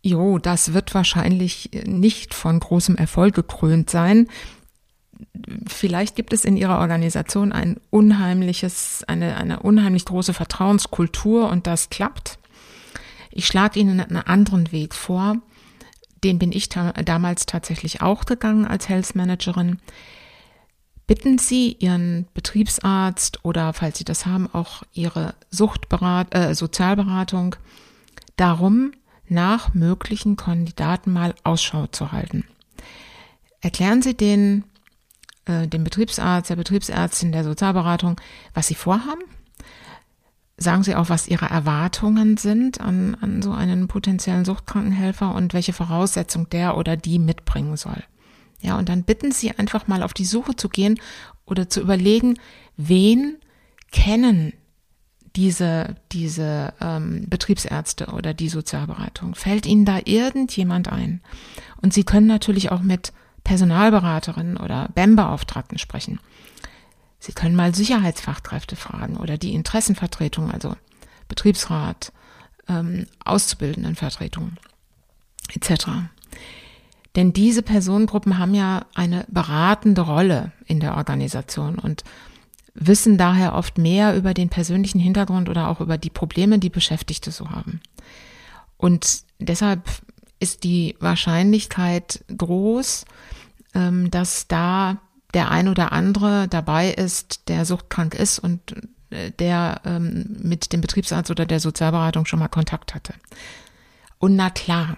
jo, 0.01 0.39
das 0.39 0.73
wird 0.73 0.95
wahrscheinlich 0.95 1.71
nicht 1.85 2.33
von 2.33 2.59
großem 2.59 2.95
Erfolg 2.95 3.35
gekrönt 3.35 3.89
sein. 3.89 4.27
Vielleicht 5.67 6.15
gibt 6.15 6.33
es 6.33 6.45
in 6.45 6.57
Ihrer 6.57 6.79
Organisation 6.79 7.51
ein 7.51 7.79
unheimliches, 7.89 9.03
eine, 9.07 9.37
eine 9.37 9.61
unheimlich 9.61 10.05
große 10.05 10.33
Vertrauenskultur 10.33 11.49
und 11.49 11.67
das 11.67 11.89
klappt. 11.89 12.39
Ich 13.31 13.47
schlage 13.47 13.79
Ihnen 13.79 13.99
einen 13.99 14.17
anderen 14.17 14.71
Weg 14.71 14.95
vor. 14.95 15.37
Den 16.23 16.39
bin 16.39 16.51
ich 16.51 16.69
ta 16.69 16.91
damals 16.93 17.45
tatsächlich 17.45 18.01
auch 18.01 18.25
gegangen 18.25 18.65
als 18.65 18.89
Health 18.89 19.15
Managerin. 19.15 19.79
Bitten 21.07 21.37
Sie 21.37 21.73
Ihren 21.79 22.27
Betriebsarzt 22.33 23.43
oder, 23.43 23.73
falls 23.73 23.97
Sie 23.97 24.03
das 24.03 24.25
haben, 24.25 24.47
auch 24.53 24.83
Ihre 24.93 25.33
Suchtberat 25.49 26.35
äh, 26.35 26.53
Sozialberatung 26.53 27.55
darum, 28.35 28.91
nach 29.27 29.73
möglichen 29.73 30.35
Kandidaten 30.35 31.11
mal 31.11 31.33
Ausschau 31.43 31.87
zu 31.87 32.11
halten. 32.11 32.45
Erklären 33.61 34.01
Sie 34.01 34.15
den, 34.15 34.63
äh, 35.49 35.67
dem 35.67 35.83
Betriebsarzt, 35.83 36.49
der 36.49 36.55
Betriebsärztin, 36.55 37.31
der 37.31 37.43
Sozialberatung, 37.43 38.21
was 38.53 38.67
Sie 38.67 38.75
vorhaben. 38.75 39.23
Sagen 40.57 40.83
Sie 40.83 40.95
auch, 40.95 41.09
was 41.09 41.27
Ihre 41.27 41.45
Erwartungen 41.45 42.37
sind 42.37 42.81
an, 42.81 43.15
an 43.19 43.41
so 43.41 43.51
einen 43.51 43.87
potenziellen 43.87 44.45
Suchtkrankenhelfer 44.45 45.33
und 45.33 45.53
welche 45.53 45.73
Voraussetzung 45.73 46.49
der 46.49 46.77
oder 46.77 46.97
die 46.97 47.17
mitbringen 47.17 47.77
soll. 47.77 48.03
Ja, 48.61 48.77
und 48.77 48.89
dann 48.89 49.03
bitten 49.03 49.31
Sie 49.31 49.51
einfach 49.51 49.87
mal 49.87 50.03
auf 50.03 50.13
die 50.13 50.25
Suche 50.25 50.55
zu 50.55 50.69
gehen 50.69 50.99
oder 51.45 51.69
zu 51.69 51.81
überlegen, 51.81 52.37
wen 52.77 53.37
kennen 53.91 54.53
diese, 55.35 55.95
diese 56.11 56.73
ähm, 56.81 57.25
Betriebsärzte 57.27 58.07
oder 58.07 58.33
die 58.33 58.49
Sozialberatung? 58.49 59.35
Fällt 59.35 59.65
Ihnen 59.65 59.85
da 59.85 59.99
irgendjemand 60.03 60.89
ein? 60.89 61.21
Und 61.81 61.93
Sie 61.93 62.03
können 62.03 62.27
natürlich 62.27 62.71
auch 62.71 62.81
mit 62.81 63.13
Personalberaterinnen 63.43 64.57
oder 64.57 64.89
BEM-Beauftragten 64.93 65.77
sprechen. 65.77 66.19
Sie 67.19 67.33
können 67.33 67.55
mal 67.55 67.75
Sicherheitsfachkräfte 67.75 68.75
fragen 68.75 69.17
oder 69.17 69.37
die 69.37 69.53
Interessenvertretung, 69.53 70.51
also 70.51 70.75
Betriebsrat, 71.27 72.13
ähm, 72.67 73.07
Auszubildendenvertretung 73.23 74.53
etc. 75.53 75.87
Denn 77.15 77.33
diese 77.33 77.61
Personengruppen 77.61 78.37
haben 78.37 78.53
ja 78.53 78.85
eine 78.95 79.25
beratende 79.27 80.01
Rolle 80.01 80.51
in 80.65 80.79
der 80.79 80.95
Organisation 80.95 81.77
und 81.77 82.03
wissen 82.73 83.17
daher 83.17 83.55
oft 83.55 83.77
mehr 83.77 84.15
über 84.15 84.33
den 84.33 84.49
persönlichen 84.49 84.99
Hintergrund 84.99 85.49
oder 85.49 85.67
auch 85.67 85.81
über 85.81 85.97
die 85.97 86.09
Probleme, 86.11 86.59
die 86.59 86.69
Beschäftigte 86.69 87.31
so 87.31 87.49
haben. 87.49 87.81
Und 88.77 89.23
deshalb 89.39 89.89
ist 90.39 90.63
die 90.63 90.95
Wahrscheinlichkeit 90.99 92.23
groß, 92.35 93.05
ähm, 93.75 94.11
dass 94.11 94.47
da 94.47 94.97
der 95.33 95.51
ein 95.51 95.67
oder 95.67 95.91
andere 95.91 96.47
dabei 96.47 96.89
ist, 96.89 97.47
der 97.49 97.65
suchtkrank 97.65 98.15
ist 98.15 98.39
und 98.39 98.59
äh, 99.09 99.31
der 99.31 99.81
ähm, 99.85 100.37
mit 100.41 100.73
dem 100.73 100.81
Betriebsarzt 100.81 101.29
oder 101.29 101.45
der 101.45 101.59
Sozialberatung 101.59 102.25
schon 102.25 102.39
mal 102.39 102.47
Kontakt 102.47 102.95
hatte. 102.95 103.13
Und 104.17 104.35
na 104.35 104.49
klar, 104.49 104.97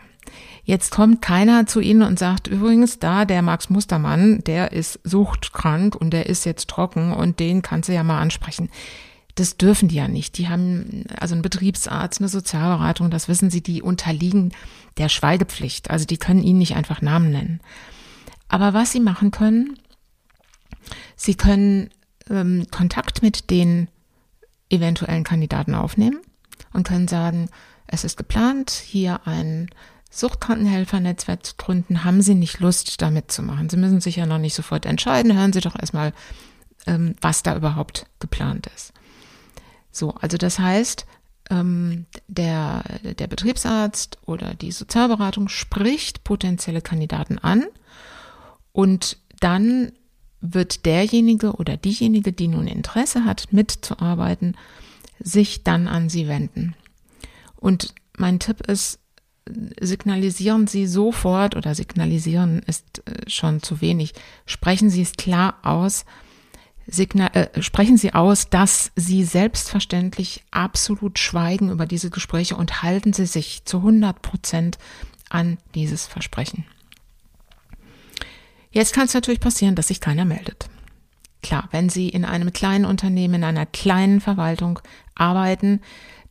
Jetzt 0.64 0.92
kommt 0.92 1.22
keiner 1.22 1.66
zu 1.66 1.80
Ihnen 1.80 2.04
und 2.04 2.20
sagt, 2.20 2.48
übrigens, 2.48 3.00
da 3.00 3.26
der 3.26 3.42
Max 3.42 3.70
Mustermann, 3.70 4.44
der 4.44 4.72
ist 4.72 5.00
suchtkrank 5.04 5.96
und 5.96 6.12
der 6.12 6.28
ist 6.28 6.46
jetzt 6.46 6.70
trocken 6.70 7.14
und 7.14 7.40
den 7.40 7.64
kannst 7.64 7.90
du 7.90 7.94
ja 7.94 8.04
mal 8.04 8.22
ansprechen. 8.22 8.70
Das 9.42 9.58
dürfen 9.58 9.88
die 9.88 9.96
ja 9.96 10.08
nicht. 10.08 10.38
Die 10.38 10.50
haben 10.50 11.04
also 11.20 11.34
einen 11.34 11.42
Betriebsarzt, 11.42 12.22
eine 12.22 12.28
Sozialberatung, 12.28 13.10
das 13.10 13.28
wissen 13.28 13.50
sie, 13.50 13.62
die 13.62 13.82
unterliegen 13.82 14.52
der 14.98 15.10
Schweigepflicht. 15.10 15.90
Also 15.90 16.06
die 16.06 16.18
können 16.18 16.44
Ihnen 16.44 16.60
nicht 16.60 16.76
einfach 16.76 17.02
Namen 17.02 17.32
nennen. 17.32 17.60
Aber 18.50 18.76
was 18.76 18.92
sie 18.92 19.00
machen 19.00 19.32
können, 19.32 19.80
sie 21.16 21.34
können 21.34 21.90
ähm, 22.30 22.68
Kontakt 22.70 23.24
mit 23.24 23.50
den 23.50 23.88
eventuellen 24.70 25.24
Kandidaten 25.24 25.74
aufnehmen 25.74 26.20
und 26.72 26.88
können 26.88 27.08
sagen, 27.08 27.50
es 27.88 28.04
ist 28.04 28.18
geplant, 28.18 28.70
hier 28.70 29.26
ein 29.26 29.72
Suchtkrankenhelfernetzwerk 30.12 31.44
zu 31.44 31.56
gründen, 31.58 32.04
haben 32.04 32.22
Sie 32.22 32.36
nicht 32.36 32.60
Lust, 32.60 33.02
da 33.02 33.10
mitzumachen. 33.10 33.72
Sie 33.72 33.78
müssen 33.78 34.02
sich 34.02 34.18
ja 34.18 34.28
noch 34.28 34.38
nicht 34.38 34.54
sofort 34.54 34.86
entscheiden. 34.86 35.36
Hören 35.36 35.52
Sie 35.52 35.62
doch 35.62 35.80
erstmal, 35.80 36.14
ähm, 36.86 37.16
was 37.22 37.42
da 37.42 37.56
überhaupt 37.56 38.06
geplant 38.20 38.68
ist. 38.76 38.94
So, 39.92 40.12
also 40.16 40.38
das 40.38 40.60
heißt, 40.60 41.06
ähm, 41.50 42.06
der, 42.28 42.84
der 43.04 43.28
Betriebsarzt 43.28 44.20
oder 44.26 44.54
die 44.54 44.72
Sozialberatung 44.72 45.50
spricht 45.50 46.24
potenzielle 46.24 46.82
Kandidaten 46.82 47.38
an 47.38 47.66
und 48.72 49.18
dann 49.40 49.92
wird 50.40 50.86
derjenige 50.86 51.54
oder 51.54 51.78
diejenige, 51.78 52.34
die 52.34 52.48
nun 52.48 52.68
Interesse 52.68 53.26
hat, 53.26 53.52
mitzuarbeiten, 53.52 54.56
sich 55.20 55.64
dann 55.64 55.88
an 55.88 56.10
sie 56.10 56.28
wenden. 56.28 56.76
Und 57.56 57.94
mein 58.18 58.40
Tipp 58.40 58.66
ist, 58.68 59.00
signalisieren 59.80 60.68
Sie 60.68 60.88
sofort 60.88 61.56
oder 61.56 61.76
signalisieren 61.76 62.62
ist 62.68 63.04
äh, 63.06 63.30
schon 63.30 63.62
zu 63.62 63.82
wenig. 63.82 64.14
Sprechen 64.46 64.90
Sie 64.90 65.02
es 65.02 65.14
klar 65.14 65.58
aus. 65.64 66.06
Signal, 66.92 67.30
äh, 67.34 67.62
sprechen 67.62 67.98
Sie 67.98 68.14
aus, 68.14 68.50
dass 68.50 68.92
Sie 68.96 69.24
selbstverständlich 69.24 70.44
absolut 70.52 71.18
schweigen 71.18 71.72
über 71.72 71.86
diese 71.86 72.10
Gespräche 72.10 72.56
und 72.56 72.84
halten 72.84 73.14
Sie 73.14 73.26
sich 73.26 73.64
zu 73.66 73.78
100 73.78 74.22
Prozent 74.22 74.78
an 75.30 75.58
dieses 75.74 76.06
Versprechen. 76.06 76.66
Jetzt 78.72 78.94
kann 78.94 79.06
es 79.06 79.14
natürlich 79.14 79.40
passieren, 79.40 79.76
dass 79.76 79.88
sich 79.88 80.02
keiner 80.02 80.26
meldet. 80.26 80.70
Klar, 81.42 81.70
wenn 81.72 81.90
Sie 81.90 82.10
in 82.10 82.26
einem 82.26 82.54
kleinen 82.54 82.86
Unternehmen, 82.86 83.36
in 83.36 83.44
einer 83.44 83.66
kleinen 83.66 84.22
Verwaltung 84.22 84.80
arbeiten, 85.16 85.82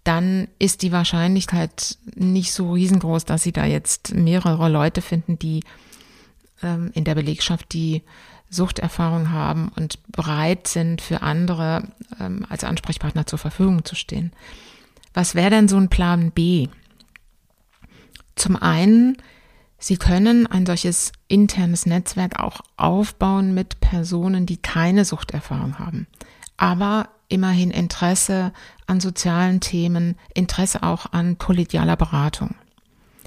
dann 0.04 0.48
ist 0.58 0.82
die 0.82 0.92
Wahrscheinlichkeit 0.92 1.98
nicht 2.14 2.52
so 2.52 2.72
riesengroß, 2.72 3.24
dass 3.24 3.42
sie 3.42 3.52
da 3.52 3.66
jetzt 3.66 4.14
mehrere 4.14 4.68
Leute 4.68 5.02
finden, 5.02 5.38
die 5.38 5.62
ähm, 6.62 6.90
in 6.94 7.04
der 7.04 7.14
Belegschaft 7.14 7.72
die 7.72 8.02
Suchterfahrung 8.50 9.30
haben 9.30 9.70
und 9.76 9.98
bereit 10.10 10.66
sind, 10.66 11.00
für 11.00 11.22
andere 11.22 11.84
ähm, 12.18 12.44
als 12.48 12.64
Ansprechpartner 12.64 13.26
zur 13.26 13.38
Verfügung 13.38 13.84
zu 13.84 13.94
stehen. 13.94 14.32
Was 15.14 15.34
wäre 15.34 15.50
denn 15.50 15.68
so 15.68 15.76
ein 15.76 15.88
Plan 15.88 16.30
B? 16.32 16.68
Zum 18.34 18.56
einen, 18.56 19.16
Sie 19.82 19.96
können 19.96 20.46
ein 20.46 20.66
solches 20.66 21.12
internes 21.26 21.86
Netzwerk 21.86 22.38
auch 22.38 22.60
aufbauen 22.76 23.54
mit 23.54 23.80
Personen, 23.80 24.44
die 24.44 24.58
keine 24.58 25.06
Suchterfahrung 25.06 25.78
haben, 25.78 26.06
aber 26.58 27.08
immerhin 27.28 27.70
Interesse 27.70 28.52
an 28.86 29.00
sozialen 29.00 29.60
Themen, 29.60 30.16
Interesse 30.34 30.82
auch 30.82 31.12
an 31.12 31.38
kollegialer 31.38 31.96
Beratung, 31.96 32.54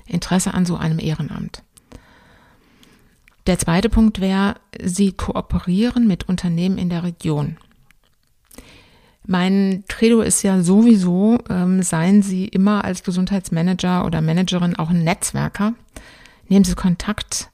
Interesse 0.05 0.53
an 0.53 0.67
so 0.67 0.77
einem 0.77 0.99
Ehrenamt. 0.99 1.63
Der 3.45 3.59
zweite 3.59 3.89
Punkt 3.89 4.21
wäre, 4.21 4.55
Sie 4.81 5.11
kooperieren 5.11 6.07
mit 6.07 6.29
Unternehmen 6.29 6.77
in 6.77 6.89
der 6.89 7.03
Region. 7.03 7.57
Mein 9.25 9.83
Credo 9.87 10.21
ist 10.21 10.43
ja 10.43 10.61
sowieso, 10.61 11.39
ähm, 11.49 11.81
seien 11.81 12.21
Sie 12.21 12.45
immer 12.45 12.83
als 12.83 13.03
Gesundheitsmanager 13.03 14.05
oder 14.05 14.21
Managerin 14.21 14.75
auch 14.75 14.89
ein 14.89 15.03
Netzwerker. 15.03 15.73
Nehmen 16.47 16.65
Sie 16.65 16.75
Kontakt 16.75 17.49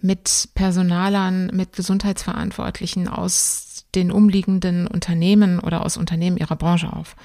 mit 0.00 0.50
Personalern, 0.54 1.50
mit 1.52 1.72
Gesundheitsverantwortlichen 1.74 3.08
aus 3.08 3.86
den 3.94 4.12
umliegenden 4.12 4.86
Unternehmen 4.86 5.60
oder 5.60 5.84
aus 5.84 5.96
Unternehmen 5.96 6.36
Ihrer 6.36 6.56
Branche 6.56 6.92
auf. 6.92 7.16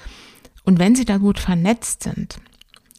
Und 0.64 0.78
wenn 0.78 0.94
Sie 0.94 1.04
da 1.04 1.18
gut 1.18 1.38
vernetzt 1.38 2.02
sind 2.02 2.38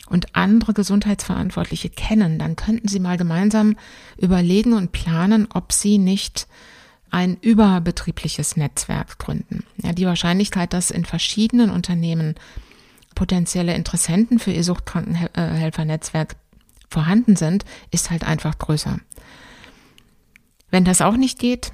und 0.08 0.36
andere 0.36 0.74
Gesundheitsverantwortliche 0.74 1.90
kennen, 1.90 2.40
dann 2.40 2.56
könnten 2.56 2.88
Sie 2.88 3.00
mal 3.00 3.18
gemeinsam 3.18 3.78
überlegen 4.18 4.74
und 4.74 4.92
planen, 4.92 5.48
ob 5.54 5.72
Sie 5.72 5.98
nicht 5.98 6.48
ein 7.12 7.38
überbetriebliches 7.42 8.56
Netzwerk 8.56 9.20
gründen. 9.20 9.64
Ja, 9.84 9.92
die 9.94 10.06
Wahrscheinlichkeit, 10.06 10.74
dass 10.74 10.92
in 10.92 11.06
verschiedenen 11.06 11.70
Unternehmen 11.70 12.36
potenzielle 13.16 13.76
Interessenten 13.76 14.40
für 14.40 14.52
Ihr 14.52 14.64
Suchtkrankenhelfernetzwerk 14.64 16.36
vorhanden 16.90 17.36
sind, 17.36 17.66
ist 17.92 18.12
halt 18.12 18.24
einfach 18.24 18.58
größer. 18.58 19.00
Wenn 20.70 20.86
das 20.86 21.02
auch 21.02 21.18
nicht 21.18 21.38
geht, 21.38 21.74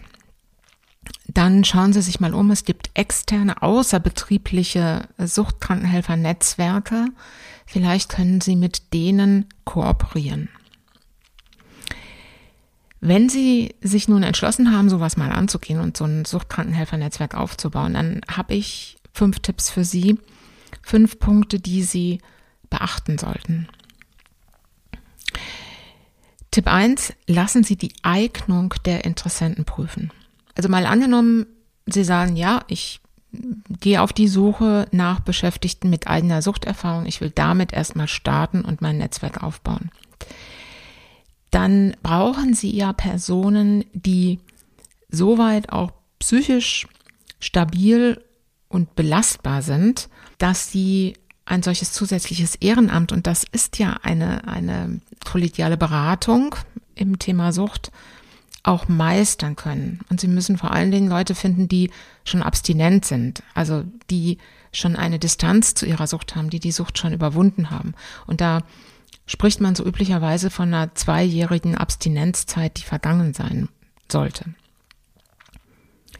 dann 1.27 1.63
schauen 1.63 1.93
Sie 1.93 2.01
sich 2.01 2.19
mal 2.19 2.33
um. 2.33 2.51
Es 2.51 2.65
gibt 2.65 2.89
externe, 2.95 3.61
außerbetriebliche 3.61 5.07
Suchtkrankenhelfer-Netzwerke. 5.19 7.07
Vielleicht 7.67 8.09
können 8.09 8.39
Sie 8.39 8.55
mit 8.55 8.93
denen 8.93 9.45
kooperieren. 9.65 10.49
Wenn 13.01 13.29
Sie 13.29 13.75
sich 13.81 14.07
nun 14.07 14.23
entschlossen 14.23 14.71
haben, 14.71 14.89
sowas 14.89 15.17
mal 15.17 15.31
anzugehen 15.31 15.79
und 15.79 15.97
so 15.97 16.05
ein 16.05 16.25
Suchtkrankenhelfer-Netzwerk 16.25 17.35
aufzubauen, 17.35 17.93
dann 17.93 18.21
habe 18.31 18.55
ich 18.55 18.97
fünf 19.13 19.39
Tipps 19.39 19.69
für 19.69 19.83
Sie. 19.83 20.17
Fünf 20.81 21.19
Punkte, 21.19 21.59
die 21.59 21.83
Sie 21.83 22.19
beachten 22.69 23.17
sollten. 23.17 23.67
Tipp 26.51 26.67
1, 26.67 27.13
lassen 27.27 27.63
Sie 27.63 27.75
die 27.75 27.93
Eignung 28.01 28.73
der 28.85 29.03
Interessenten 29.03 29.65
prüfen. 29.65 30.11
Also 30.55 30.69
mal 30.69 30.85
angenommen, 30.85 31.45
Sie 31.85 32.05
sagen, 32.05 32.35
ja, 32.37 32.63
ich 32.67 33.01
gehe 33.79 34.01
auf 34.01 34.13
die 34.13 34.27
Suche 34.27 34.87
nach 34.91 35.19
Beschäftigten 35.19 35.89
mit 35.89 36.07
eigener 36.07 36.41
Suchterfahrung. 36.41 37.05
Ich 37.05 37.21
will 37.21 37.31
damit 37.33 37.73
erstmal 37.73 38.07
starten 38.07 38.61
und 38.61 38.81
mein 38.81 38.97
Netzwerk 38.97 39.43
aufbauen. 39.43 39.91
Dann 41.51 41.95
brauchen 42.03 42.53
Sie 42.53 42.75
ja 42.75 42.93
Personen, 42.93 43.85
die 43.93 44.39
soweit 45.09 45.71
auch 45.71 45.91
psychisch 46.19 46.87
stabil 47.39 48.21
und 48.69 48.95
belastbar 48.95 49.61
sind, 49.61 50.09
dass 50.37 50.71
sie 50.71 51.15
ein 51.45 51.63
solches 51.63 51.93
zusätzliches 51.93 52.55
Ehrenamt, 52.55 53.11
und 53.11 53.25
das 53.25 53.45
ist 53.49 53.79
ja 53.79 53.97
eine, 54.03 54.47
eine 54.47 54.99
kollegiale 55.23 55.77
Beratung 55.77 56.55
im 56.95 57.19
Thema 57.19 57.53
Sucht, 57.53 57.91
auch 58.67 58.87
meistern 58.87 59.55
können. 59.55 60.01
Und 60.09 60.19
sie 60.19 60.27
müssen 60.27 60.57
vor 60.57 60.71
allen 60.71 60.91
Dingen 60.91 61.07
Leute 61.07 61.35
finden, 61.35 61.67
die 61.67 61.91
schon 62.23 62.43
abstinent 62.43 63.05
sind, 63.05 63.43
also 63.53 63.83
die 64.09 64.37
schon 64.71 64.95
eine 64.95 65.19
Distanz 65.19 65.73
zu 65.73 65.85
ihrer 65.85 66.07
Sucht 66.07 66.35
haben, 66.35 66.49
die 66.49 66.59
die 66.59 66.71
Sucht 66.71 66.97
schon 66.97 67.13
überwunden 67.13 67.69
haben. 67.69 67.93
Und 68.25 68.41
da 68.41 68.63
spricht 69.25 69.61
man 69.61 69.75
so 69.75 69.85
üblicherweise 69.85 70.49
von 70.49 70.73
einer 70.73 70.93
zweijährigen 70.95 71.75
Abstinenzzeit, 71.75 72.77
die 72.77 72.83
vergangen 72.83 73.33
sein 73.33 73.69
sollte. 74.11 74.45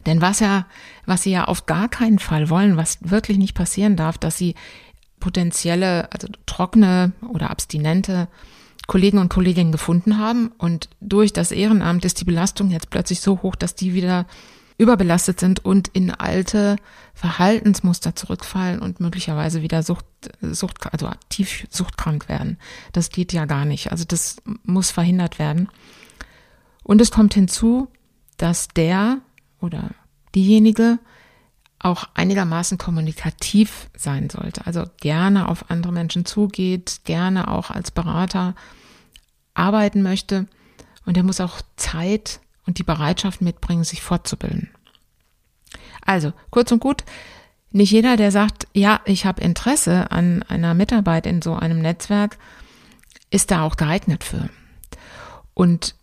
Denn 0.06 0.22
was 0.22 0.40
ja, 0.40 0.66
was 1.06 1.24
sie 1.24 1.32
ja 1.32 1.46
auf 1.46 1.66
gar 1.66 1.90
keinen 1.90 2.20
Fall 2.20 2.50
wollen, 2.50 2.78
was 2.78 2.98
wirklich 3.02 3.38
nicht 3.38 3.56
passieren 3.56 3.98
darf, 3.98 4.18
dass 4.18 4.38
sie 4.38 4.56
potenzielle, 5.20 6.12
also 6.12 6.28
trockene 6.46 7.12
oder 7.22 7.50
abstinente 7.50 8.30
Kollegen 8.88 9.20
und 9.20 9.30
Kolleginnen 9.30 9.72
gefunden 9.72 10.18
haben. 10.18 10.52
Und 10.58 10.90
durch 11.00 11.34
das 11.34 11.52
Ehrenamt 11.52 12.06
ist 12.06 12.20
die 12.20 12.26
Belastung 12.26 12.72
jetzt 12.72 12.90
plötzlich 12.90 13.22
so 13.22 13.42
hoch, 13.42 13.56
dass 13.56 13.76
die 13.76 13.94
wieder 13.94 14.26
überbelastet 14.78 15.40
sind 15.40 15.66
und 15.66 15.88
in 15.90 16.12
alte 16.12 16.78
Verhaltensmuster 17.14 18.16
zurückfallen 18.16 18.80
und 18.80 19.00
möglicherweise 19.00 19.62
wieder 19.62 19.82
Sucht, 19.82 20.06
Sucht, 20.42 20.92
also 20.92 21.10
tief 21.30 21.66
suchtkrank 21.70 22.30
werden. 22.30 22.58
Das 22.94 23.10
geht 23.10 23.34
ja 23.34 23.46
gar 23.46 23.66
nicht. 23.66 23.92
Also 23.92 24.06
das 24.06 24.38
muss 24.64 24.92
verhindert 24.92 25.40
werden. 25.40 25.70
Und 26.84 27.02
es 27.02 27.12
kommt 27.12 27.34
hinzu, 27.34 27.88
dass 28.38 28.68
der 28.70 29.20
oder 29.60 29.92
diejenige 30.36 31.00
auch 31.80 32.06
einigermaßen 32.14 32.78
kommunikativ 32.78 33.90
sein 33.96 34.30
sollte. 34.30 34.66
Also 34.66 34.86
gerne 35.00 35.48
auf 35.48 35.70
andere 35.70 35.94
Menschen 35.94 36.26
zugeht, 36.26 37.02
gerne 37.04 37.50
auch 37.50 37.70
als 37.70 37.92
Berater 37.92 38.56
arbeiten 39.54 40.02
möchte. 40.02 40.48
Und 41.06 41.18
er 41.18 41.24
muss 41.24 41.40
auch 41.40 41.62
Zeit 41.76 42.40
und 42.66 42.80
die 42.80 42.84
Bereitschaft 42.84 43.42
mitbringen, 43.42 43.84
sich 43.84 44.02
fortzubilden. 44.02 44.70
Also, 46.02 46.34
kurz 46.50 46.72
und 46.72 46.80
gut, 46.80 47.04
nicht 47.72 47.92
jeder, 47.92 48.18
der 48.18 48.32
sagt, 48.32 48.68
ja, 48.74 49.02
ich 49.06 49.26
habe 49.26 49.42
Interesse 49.42 50.12
an 50.12 50.44
einer 50.44 50.74
Mitarbeit 50.74 51.26
in 51.26 51.42
so 51.42 51.54
einem 51.54 51.80
Netzwerk, 51.82 52.38
ist 53.30 53.52
da 53.52 53.64
auch 53.64 53.76
geeignet 53.76 54.24
für. 54.24 54.50
Und 55.54 55.96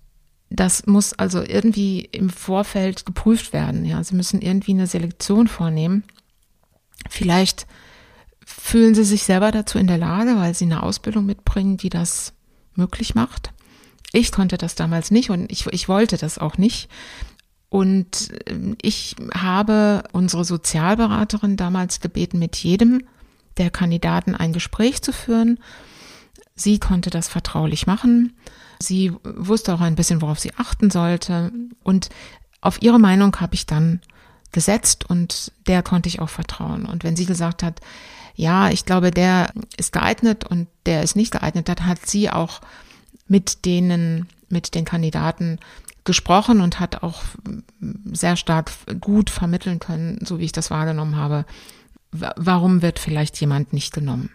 das 0.56 0.86
muss 0.86 1.12
also 1.14 1.42
irgendwie 1.42 2.00
im 2.00 2.30
Vorfeld 2.30 3.06
geprüft 3.06 3.52
werden. 3.52 3.84
Ja, 3.84 4.02
Sie 4.04 4.14
müssen 4.14 4.40
irgendwie 4.40 4.72
eine 4.72 4.86
Selektion 4.86 5.48
vornehmen. 5.48 6.04
Vielleicht 7.08 7.66
fühlen 8.44 8.94
Sie 8.94 9.04
sich 9.04 9.24
selber 9.24 9.50
dazu 9.50 9.78
in 9.78 9.86
der 9.86 9.98
Lage, 9.98 10.36
weil 10.36 10.54
Sie 10.54 10.64
eine 10.64 10.82
Ausbildung 10.82 11.26
mitbringen, 11.26 11.76
die 11.76 11.88
das 11.88 12.34
möglich 12.74 13.14
macht. 13.14 13.52
Ich 14.12 14.30
konnte 14.30 14.56
das 14.56 14.74
damals 14.76 15.10
nicht 15.10 15.30
und 15.30 15.50
ich, 15.50 15.66
ich 15.66 15.88
wollte 15.88 16.16
das 16.16 16.38
auch 16.38 16.56
nicht. 16.56 16.88
Und 17.68 18.28
ähm, 18.46 18.76
ich 18.80 19.16
habe 19.34 20.04
unsere 20.12 20.44
Sozialberaterin 20.44 21.56
damals 21.56 22.00
gebeten, 22.00 22.38
mit 22.38 22.56
jedem 22.56 23.02
der 23.56 23.70
Kandidaten 23.70 24.36
ein 24.36 24.52
Gespräch 24.52 25.02
zu 25.02 25.12
führen. 25.12 25.58
Sie 26.54 26.78
konnte 26.78 27.10
das 27.10 27.28
vertraulich 27.28 27.88
machen. 27.88 28.34
Sie 28.78 29.12
wusste 29.22 29.74
auch 29.74 29.80
ein 29.80 29.94
bisschen, 29.94 30.22
worauf 30.22 30.38
sie 30.38 30.54
achten 30.56 30.90
sollte. 30.90 31.52
Und 31.82 32.08
auf 32.60 32.82
ihre 32.82 32.98
Meinung 32.98 33.36
habe 33.40 33.54
ich 33.54 33.66
dann 33.66 34.00
gesetzt 34.52 35.08
und 35.08 35.52
der 35.66 35.82
konnte 35.82 36.08
ich 36.08 36.20
auch 36.20 36.28
vertrauen. 36.28 36.86
Und 36.86 37.04
wenn 37.04 37.16
sie 37.16 37.26
gesagt 37.26 37.62
hat, 37.62 37.80
ja, 38.36 38.70
ich 38.70 38.84
glaube, 38.84 39.10
der 39.10 39.52
ist 39.76 39.92
geeignet 39.92 40.44
und 40.44 40.68
der 40.86 41.02
ist 41.02 41.16
nicht 41.16 41.32
geeignet, 41.32 41.68
dann 41.68 41.86
hat 41.86 42.06
sie 42.06 42.30
auch 42.30 42.60
mit 43.28 43.64
denen, 43.64 44.28
mit 44.48 44.74
den 44.74 44.84
Kandidaten 44.84 45.58
gesprochen 46.04 46.60
und 46.60 46.80
hat 46.80 47.02
auch 47.02 47.22
sehr 48.12 48.36
stark 48.36 48.70
gut 49.00 49.30
vermitteln 49.30 49.78
können, 49.78 50.18
so 50.24 50.38
wie 50.38 50.44
ich 50.44 50.52
das 50.52 50.70
wahrgenommen 50.70 51.16
habe, 51.16 51.46
warum 52.12 52.82
wird 52.82 52.98
vielleicht 52.98 53.40
jemand 53.40 53.72
nicht 53.72 53.92
genommen. 53.92 54.30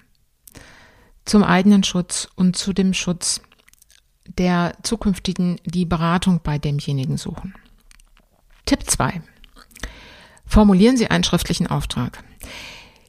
Zum 1.26 1.44
eigenen 1.44 1.84
Schutz 1.84 2.28
und 2.36 2.56
zu 2.56 2.74
dem 2.74 2.94
Schutz 2.94 3.42
der 4.38 4.76
zukünftigen 4.84 5.60
die 5.66 5.86
Beratung 5.86 6.42
bei 6.44 6.58
demjenigen 6.58 7.18
suchen. 7.18 7.56
Tipp 8.66 8.90
2. 8.90 9.22
Formulieren 10.46 10.98
Sie 10.98 11.10
einen 11.10 11.24
schriftlichen 11.24 11.68
Auftrag. 11.68 12.24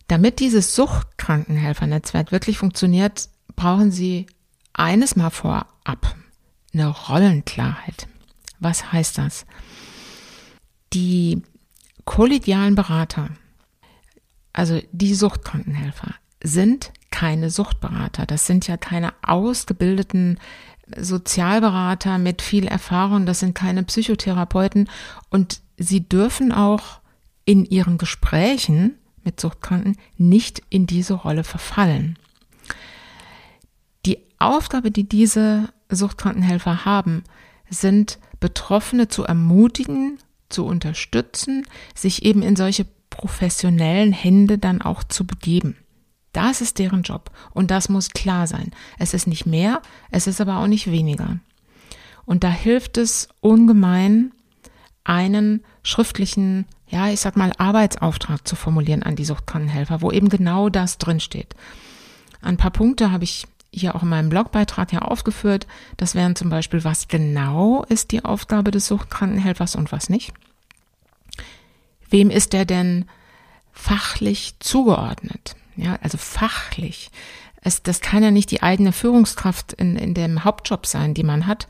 Damit 0.08 0.40
dieses 0.40 0.74
Suchtkrankenhelfernetzwerk 0.74 2.32
wirklich 2.32 2.58
funktioniert, 2.58 3.28
brauchen 3.56 3.90
Sie 3.90 4.26
eines 4.72 5.16
mal 5.16 5.30
vorab, 5.30 6.16
eine 6.72 6.88
Rollenklarheit. 6.88 8.08
Was 8.58 8.92
heißt 8.92 9.18
das? 9.18 9.46
Die 10.92 11.42
kollegialen 12.04 12.74
Berater, 12.74 13.30
also 14.52 14.80
die 14.92 15.14
Suchtkrankenhelfer, 15.14 16.14
sind 16.42 16.92
keine 17.10 17.50
Suchtberater. 17.50 18.26
Das 18.26 18.46
sind 18.46 18.66
ja 18.66 18.76
keine 18.76 19.12
ausgebildeten 19.22 20.38
Sozialberater 20.96 22.18
mit 22.18 22.42
viel 22.42 22.66
Erfahrung, 22.66 23.26
das 23.26 23.40
sind 23.40 23.54
keine 23.54 23.82
Psychotherapeuten 23.82 24.88
und 25.30 25.60
sie 25.76 26.08
dürfen 26.08 26.52
auch 26.52 27.00
in 27.44 27.64
ihren 27.64 27.98
Gesprächen 27.98 28.94
mit 29.24 29.40
Suchtkranken 29.40 29.96
nicht 30.16 30.62
in 30.70 30.86
diese 30.86 31.14
Rolle 31.14 31.44
verfallen. 31.44 32.18
Die 34.06 34.18
Aufgabe, 34.38 34.90
die 34.90 35.08
diese 35.08 35.68
Suchtkrankenhelfer 35.90 36.84
haben, 36.84 37.24
sind 37.68 38.18
Betroffene 38.40 39.08
zu 39.08 39.24
ermutigen, 39.24 40.18
zu 40.48 40.64
unterstützen, 40.64 41.66
sich 41.94 42.24
eben 42.24 42.42
in 42.42 42.56
solche 42.56 42.86
professionellen 43.10 44.12
Hände 44.12 44.58
dann 44.58 44.82
auch 44.82 45.04
zu 45.04 45.26
begeben. 45.26 45.76
Das 46.32 46.60
ist 46.60 46.78
deren 46.78 47.02
Job 47.02 47.30
und 47.52 47.70
das 47.70 47.88
muss 47.88 48.10
klar 48.10 48.46
sein. 48.46 48.70
Es 48.98 49.14
ist 49.14 49.26
nicht 49.26 49.46
mehr, 49.46 49.82
es 50.10 50.26
ist 50.26 50.40
aber 50.40 50.58
auch 50.58 50.68
nicht 50.68 50.90
weniger. 50.90 51.38
Und 52.24 52.44
da 52.44 52.50
hilft 52.50 52.98
es 52.98 53.28
ungemein, 53.40 54.32
einen 55.02 55.64
schriftlichen, 55.82 56.66
ja, 56.86 57.08
ich 57.08 57.20
sag 57.20 57.36
mal, 57.36 57.52
Arbeitsauftrag 57.58 58.46
zu 58.46 58.54
formulieren 58.54 59.02
an 59.02 59.16
die 59.16 59.24
Suchtkrankenhelfer, 59.24 60.02
wo 60.02 60.12
eben 60.12 60.28
genau 60.28 60.68
das 60.68 60.98
drinsteht. 60.98 61.54
Ein 62.42 62.56
paar 62.56 62.70
Punkte 62.70 63.10
habe 63.10 63.24
ich 63.24 63.46
hier 63.72 63.94
auch 63.94 64.02
in 64.02 64.08
meinem 64.08 64.28
Blogbeitrag 64.28 64.92
ja 64.92 65.00
aufgeführt. 65.00 65.66
Das 65.96 66.14
wären 66.14 66.36
zum 66.36 66.50
Beispiel, 66.50 66.84
was 66.84 67.08
genau 67.08 67.84
ist 67.84 68.10
die 68.12 68.24
Aufgabe 68.24 68.70
des 68.70 68.86
Suchtkrankenhelfers 68.86 69.76
und 69.76 69.92
was 69.92 70.08
nicht. 70.08 70.32
Wem 72.08 72.30
ist 72.30 72.54
er 72.54 72.64
denn 72.64 73.06
fachlich 73.72 74.54
zugeordnet? 74.58 75.56
Ja, 75.76 75.98
also 76.02 76.18
fachlich. 76.18 77.10
Es, 77.62 77.82
das 77.82 78.00
kann 78.00 78.22
ja 78.22 78.30
nicht 78.30 78.50
die 78.50 78.62
eigene 78.62 78.92
Führungskraft 78.92 79.74
in, 79.74 79.96
in 79.96 80.14
dem 80.14 80.44
Hauptjob 80.44 80.86
sein, 80.86 81.12
die 81.14 81.24
man 81.24 81.46
hat. 81.46 81.68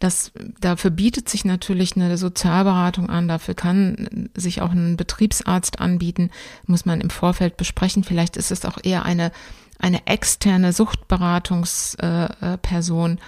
Das, 0.00 0.32
dafür 0.60 0.90
bietet 0.90 1.28
sich 1.28 1.44
natürlich 1.44 1.94
eine 1.96 2.18
Sozialberatung 2.18 3.08
an, 3.08 3.28
dafür 3.28 3.54
kann 3.54 4.28
sich 4.34 4.60
auch 4.60 4.72
ein 4.72 4.96
Betriebsarzt 4.96 5.80
anbieten, 5.80 6.30
muss 6.66 6.84
man 6.84 7.00
im 7.00 7.10
Vorfeld 7.10 7.56
besprechen. 7.56 8.02
Vielleicht 8.04 8.36
ist 8.36 8.50
es 8.50 8.64
auch 8.64 8.78
eher 8.82 9.04
eine, 9.04 9.30
eine 9.78 10.04
externe 10.06 10.72
Suchtberatungsperson. 10.72 13.12
Äh, 13.12 13.18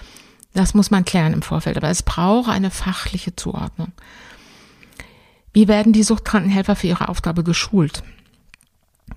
das 0.54 0.74
muss 0.74 0.90
man 0.90 1.04
klären 1.04 1.35
im 1.35 1.42
Vorfeld, 1.42 1.76
aber 1.76 1.88
es 1.88 2.02
braucht 2.02 2.50
eine 2.50 2.70
fachliche 2.70 3.37
Zuordnung. 3.37 3.92
Wie 5.52 5.68
werden 5.68 5.92
die 5.92 6.02
Suchtkrankenhelfer 6.02 6.74
für 6.76 6.88
ihre 6.88 7.09
Aufgabe 7.09 7.44
geschult? 7.44 8.02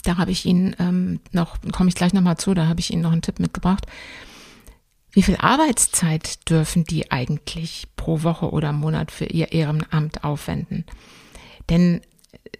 Da 0.03 0.17
habe 0.17 0.31
ich 0.31 0.45
Ihnen 0.45 0.75
ähm, 0.79 1.19
noch, 1.31 1.57
komme 1.71 1.89
ich 1.89 1.95
gleich 1.95 2.13
nochmal 2.13 2.37
zu, 2.37 2.53
da 2.53 2.67
habe 2.67 2.79
ich 2.79 2.91
Ihnen 2.91 3.01
noch 3.01 3.11
einen 3.11 3.21
Tipp 3.21 3.39
mitgebracht. 3.39 3.85
Wie 5.11 5.23
viel 5.23 5.37
Arbeitszeit 5.37 6.49
dürfen 6.49 6.83
die 6.83 7.11
eigentlich 7.11 7.87
pro 7.95 8.23
Woche 8.23 8.51
oder 8.51 8.71
Monat 8.71 9.11
für 9.11 9.25
ihr 9.25 9.51
Ehrenamt 9.51 10.23
aufwenden? 10.23 10.85
Denn 11.69 12.01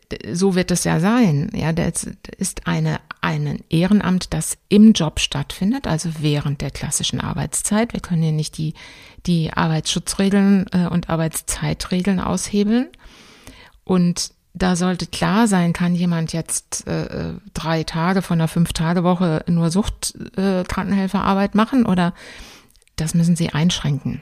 äh, 0.10 0.34
so 0.34 0.56
wird 0.56 0.72
es 0.72 0.84
ja 0.84 1.00
sein. 1.00 1.52
Ja, 1.54 1.74
das 1.74 2.10
ist 2.38 2.68
eine, 2.68 3.00
ein 3.22 3.64
Ehrenamt, 3.70 4.34
das 4.34 4.58
im 4.68 4.94
Job 4.94 5.20
stattfindet, 5.20 5.86
also 5.86 6.10
während 6.20 6.62
der 6.62 6.72
klassischen 6.72 7.22
Arbeitszeit. 7.22 7.94
Wir 7.94 8.00
können 8.00 8.24
hier 8.24 8.32
nicht 8.32 8.58
die, 8.58 8.74
die 9.26 9.54
Arbeitsschutzregeln 9.54 10.66
äh, 10.72 10.88
und 10.88 11.10
Arbeitszeitregeln 11.10 12.20
aushebeln. 12.20 12.88
Und 13.84 14.32
da 14.60 14.76
sollte 14.76 15.08
klar 15.08 15.48
sein, 15.48 15.74
kann 15.74 15.96
jemand 15.96 16.34
jetzt 16.34 16.86
äh, 16.88 17.34
drei 17.54 17.84
Tage 17.84 18.22
von 18.22 18.40
einer 18.40 18.48
Fünf-Tage-Woche 18.48 19.46
nur 19.48 19.72
Suchtkrankenhelferarbeit 19.72 21.54
äh, 21.54 21.58
machen 21.58 21.86
oder 21.86 22.14
das 22.96 23.14
müssen 23.14 23.36
sie 23.36 23.50
einschränken. 23.50 24.22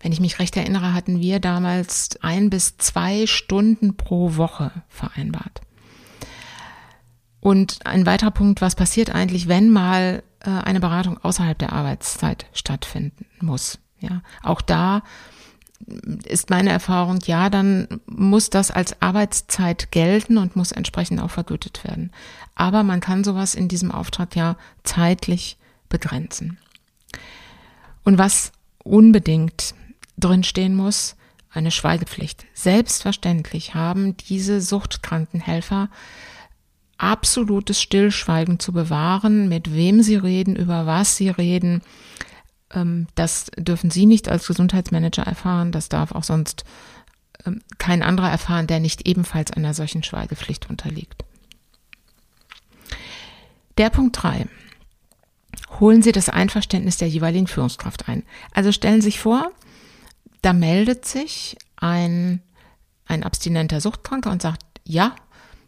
Wenn 0.00 0.12
ich 0.12 0.20
mich 0.20 0.38
recht 0.38 0.56
erinnere, 0.56 0.92
hatten 0.92 1.20
wir 1.20 1.40
damals 1.40 2.18
ein 2.22 2.50
bis 2.50 2.76
zwei 2.76 3.26
Stunden 3.26 3.96
pro 3.96 4.36
Woche 4.36 4.70
vereinbart. 4.88 5.62
Und 7.40 7.86
ein 7.86 8.06
weiterer 8.06 8.30
Punkt, 8.30 8.60
was 8.60 8.74
passiert 8.74 9.14
eigentlich, 9.14 9.48
wenn 9.48 9.70
mal 9.70 10.22
äh, 10.40 10.50
eine 10.50 10.80
Beratung 10.80 11.18
außerhalb 11.18 11.58
der 11.58 11.72
Arbeitszeit 11.72 12.46
stattfinden 12.52 13.26
muss? 13.40 13.78
Ja, 13.98 14.22
auch 14.42 14.60
da 14.60 15.02
ist 16.24 16.50
meine 16.50 16.70
Erfahrung, 16.70 17.18
ja, 17.24 17.50
dann 17.50 17.88
muss 18.06 18.50
das 18.50 18.70
als 18.70 19.00
Arbeitszeit 19.02 19.90
gelten 19.90 20.38
und 20.38 20.56
muss 20.56 20.72
entsprechend 20.72 21.20
auch 21.20 21.30
vergütet 21.30 21.84
werden. 21.84 22.12
Aber 22.54 22.82
man 22.82 23.00
kann 23.00 23.24
sowas 23.24 23.54
in 23.54 23.68
diesem 23.68 23.90
Auftrag 23.90 24.36
ja 24.36 24.56
zeitlich 24.82 25.58
begrenzen. 25.88 26.58
Und 28.04 28.18
was 28.18 28.52
unbedingt 28.82 29.74
drinstehen 30.18 30.74
muss, 30.74 31.16
eine 31.50 31.70
Schweigepflicht. 31.70 32.44
Selbstverständlich 32.52 33.74
haben 33.74 34.16
diese 34.16 34.60
Suchtkrankenhelfer 34.60 35.88
absolutes 36.98 37.80
Stillschweigen 37.80 38.58
zu 38.58 38.72
bewahren, 38.72 39.48
mit 39.48 39.74
wem 39.74 40.02
sie 40.02 40.16
reden, 40.16 40.56
über 40.56 40.86
was 40.86 41.16
sie 41.16 41.28
reden, 41.28 41.82
das 43.14 43.50
dürfen 43.56 43.90
Sie 43.90 44.06
nicht 44.06 44.28
als 44.28 44.46
Gesundheitsmanager 44.46 45.22
erfahren. 45.22 45.72
Das 45.72 45.88
darf 45.88 46.12
auch 46.12 46.24
sonst 46.24 46.64
ähm, 47.46 47.62
kein 47.78 48.02
anderer 48.02 48.30
erfahren, 48.30 48.66
der 48.66 48.80
nicht 48.80 49.06
ebenfalls 49.06 49.52
einer 49.52 49.74
solchen 49.74 50.02
Schweigepflicht 50.02 50.68
unterliegt. 50.68 51.24
Der 53.78 53.90
Punkt 53.90 54.22
drei: 54.22 54.46
Holen 55.78 56.02
Sie 56.02 56.12
das 56.12 56.28
Einverständnis 56.28 56.96
der 56.96 57.08
jeweiligen 57.08 57.46
Führungskraft 57.46 58.08
ein. 58.08 58.24
Also 58.52 58.72
stellen 58.72 59.00
Sie 59.00 59.06
sich 59.06 59.20
vor, 59.20 59.50
da 60.42 60.52
meldet 60.52 61.04
sich 61.04 61.56
ein, 61.76 62.42
ein 63.06 63.22
abstinenter 63.22 63.80
Suchtkranker 63.80 64.30
und 64.30 64.42
sagt, 64.42 64.62
ja, 64.84 65.14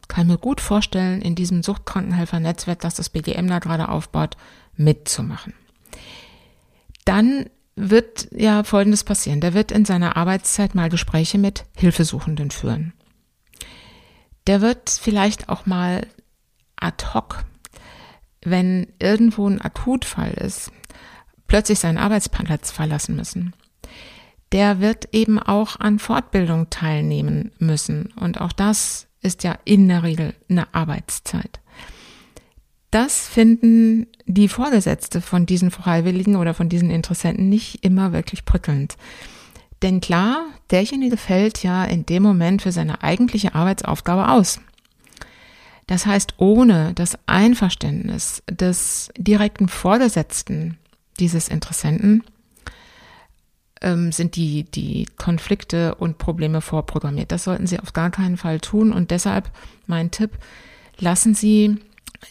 kann 0.09 0.29
mir 0.29 0.39
gut 0.39 0.61
vorstellen, 0.61 1.21
in 1.21 1.35
diesem 1.35 1.63
Suchtkrankenhelfernetzwerk, 1.63 2.81
das 2.81 2.95
das 2.95 3.11
BGM 3.11 3.49
da 3.49 3.59
gerade 3.59 3.89
aufbaut, 3.89 4.37
mitzumachen 4.77 5.53
dann 7.07 7.47
wird 7.77 8.29
ja 8.33 8.64
Folgendes 8.64 9.05
passieren. 9.05 9.40
Der 9.40 9.55
wird 9.55 9.73
in 9.73 9.85
seiner 9.85 10.16
Arbeitszeit 10.16 10.75
mal 10.75 10.90
Gespräche 10.90 11.38
mit 11.38 11.64
Hilfesuchenden 11.77 12.51
führen. 12.51 12.92
Der 14.47 14.61
wird 14.61 14.90
vielleicht 14.90 15.49
auch 15.49 15.66
mal 15.66 16.07
ad 16.77 17.05
hoc, 17.14 17.45
wenn 18.42 18.87
irgendwo 18.99 19.49
ein 19.49 19.61
Akutfall 19.61 20.33
ist, 20.33 20.71
plötzlich 21.47 21.79
seinen 21.79 21.99
Arbeitsplatz 21.99 22.71
verlassen 22.71 23.16
müssen. 23.16 23.55
Der 24.53 24.81
wird 24.81 25.09
eben 25.12 25.38
auch 25.38 25.81
an 25.81 25.99
Fortbildung 25.99 26.71
teilnehmen 26.71 27.53
müssen. 27.59 28.12
Und 28.16 28.40
auch 28.40 28.53
das 28.53 29.09
ist 29.21 29.42
ja 29.42 29.59
in 29.64 29.88
der 29.88 30.03
Regel 30.03 30.35
eine 30.49 30.73
Arbeitszeit. 30.75 31.61
Das 32.97 33.29
finden 33.29 34.07
die 34.25 34.49
Vorgesetzte 34.49 35.21
von 35.21 35.45
diesen 35.45 35.71
Freiwilligen 35.71 36.35
oder 36.35 36.55
von 36.55 36.71
diesen 36.71 36.89
Interessenten 36.89 37.51
nicht 37.51 37.85
immer 37.85 38.15
wirklich 38.15 38.47
prickelnd. 38.47 38.97
Denn 39.83 40.01
klar, 40.01 40.47
derjenige 40.71 41.19
fällt 41.19 41.63
ja 41.63 41.85
in 41.85 42.07
dem 42.07 42.23
Moment 42.23 42.63
für 42.63 42.73
seine 42.73 43.03
eigentliche 43.03 43.55
Arbeitsaufgabe 43.55 44.31
aus. 44.31 44.61
Das 45.87 46.07
heißt, 46.07 46.37
ohne 46.39 46.95
das 46.95 47.19
Einverständnis 47.27 48.43
des 48.51 49.11
direkten 49.19 49.69
Vorgesetzten 49.69 50.79
dieses 51.21 51.49
Interessenten 51.49 52.25
ähm, 53.83 54.11
sind 54.11 54.37
die, 54.37 54.65
die 54.65 55.05
Konflikte 55.19 55.97
und 55.97 56.17
Probleme 56.17 56.63
vorprogrammiert. 56.63 57.31
Das 57.31 57.45
sollten 57.45 57.67
Sie 57.67 57.79
auf 57.79 57.93
gar 57.93 58.09
keinen 58.09 58.39
Fall 58.39 58.59
tun. 58.59 58.91
Und 58.91 59.11
deshalb 59.11 59.51
mein 59.87 60.11
Tipp, 60.11 60.31
lassen 60.99 61.35
Sie 61.35 61.77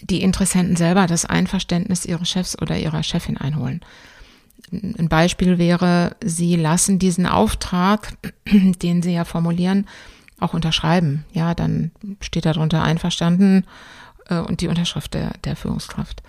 die 0.01 0.21
Interessenten 0.21 0.75
selber 0.75 1.07
das 1.07 1.25
Einverständnis 1.25 2.05
ihres 2.05 2.29
Chefs 2.29 2.59
oder 2.61 2.77
ihrer 2.77 3.03
Chefin 3.03 3.37
einholen. 3.37 3.81
Ein 4.71 5.09
Beispiel 5.09 5.57
wäre, 5.57 6.15
sie 6.23 6.55
lassen 6.55 6.97
diesen 6.99 7.27
Auftrag, 7.27 8.13
den 8.49 9.01
sie 9.01 9.13
ja 9.13 9.25
formulieren, 9.25 9.87
auch 10.39 10.53
unterschreiben. 10.53 11.25
Ja, 11.33 11.53
dann 11.53 11.91
steht 12.19 12.45
darunter 12.45 12.83
einverstanden 12.83 13.65
äh, 14.27 14.39
und 14.39 14.61
die 14.61 14.67
Unterschrift 14.67 15.13
der, 15.13 15.31
der 15.43 15.55
Führungskraft. 15.55 16.23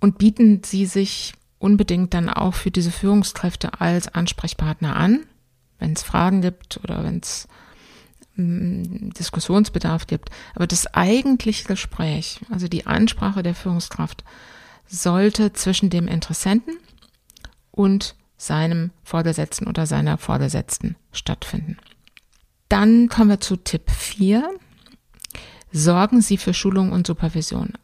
Und 0.00 0.18
bieten 0.18 0.62
sie 0.64 0.86
sich 0.86 1.34
unbedingt 1.58 2.14
dann 2.14 2.28
auch 2.28 2.54
für 2.54 2.70
diese 2.70 2.90
Führungskräfte 2.90 3.80
als 3.80 4.12
Ansprechpartner 4.14 4.96
an, 4.96 5.26
wenn 5.78 5.92
es 5.92 6.02
Fragen 6.02 6.40
gibt 6.40 6.80
oder 6.82 7.04
wenn 7.04 7.18
es 7.18 7.48
Diskussionsbedarf 8.36 10.06
gibt. 10.06 10.30
Aber 10.54 10.66
das 10.66 10.86
eigentliche 10.94 11.66
Gespräch, 11.66 12.40
also 12.50 12.68
die 12.68 12.86
Ansprache 12.86 13.42
der 13.42 13.54
Führungskraft, 13.54 14.24
sollte 14.86 15.52
zwischen 15.52 15.90
dem 15.90 16.08
Interessenten 16.08 16.76
und 17.70 18.14
seinem 18.36 18.90
Vorgesetzten 19.04 19.66
oder 19.66 19.86
seiner 19.86 20.18
Vorgesetzten 20.18 20.96
stattfinden. 21.12 21.76
Dann 22.68 23.08
kommen 23.08 23.30
wir 23.30 23.40
zu 23.40 23.56
Tipp 23.56 23.90
4. 23.90 24.48
Sorgen 25.72 26.20
Sie 26.20 26.36
für 26.36 26.54
Schulung 26.54 26.92
und 26.92 27.06
Supervision. 27.06 27.74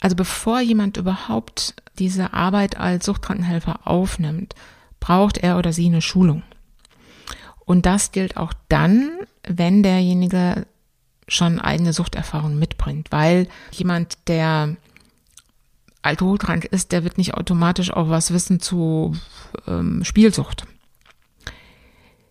Also 0.00 0.16
bevor 0.16 0.60
jemand 0.60 0.96
überhaupt 0.96 1.74
diese 1.98 2.32
Arbeit 2.32 2.76
als 2.76 3.06
Suchtkrankenhelfer 3.06 3.86
aufnimmt, 3.86 4.54
braucht 4.98 5.38
er 5.38 5.58
oder 5.58 5.72
sie 5.72 5.86
eine 5.86 6.02
Schulung. 6.02 6.42
Und 7.64 7.86
das 7.86 8.12
gilt 8.12 8.36
auch 8.36 8.52
dann, 8.68 9.10
wenn 9.46 9.82
derjenige 9.82 10.66
schon 11.28 11.60
eigene 11.60 11.92
Suchterfahrung 11.92 12.58
mitbringt, 12.58 13.08
weil 13.10 13.46
jemand, 13.72 14.18
der 14.26 14.76
alkoholkrank 16.02 16.64
ist, 16.64 16.92
der 16.92 17.04
wird 17.04 17.18
nicht 17.18 17.34
automatisch 17.34 17.92
auch 17.92 18.08
was 18.08 18.32
wissen 18.32 18.60
zu 18.60 19.16
ähm, 19.66 20.04
Spielsucht. 20.04 20.64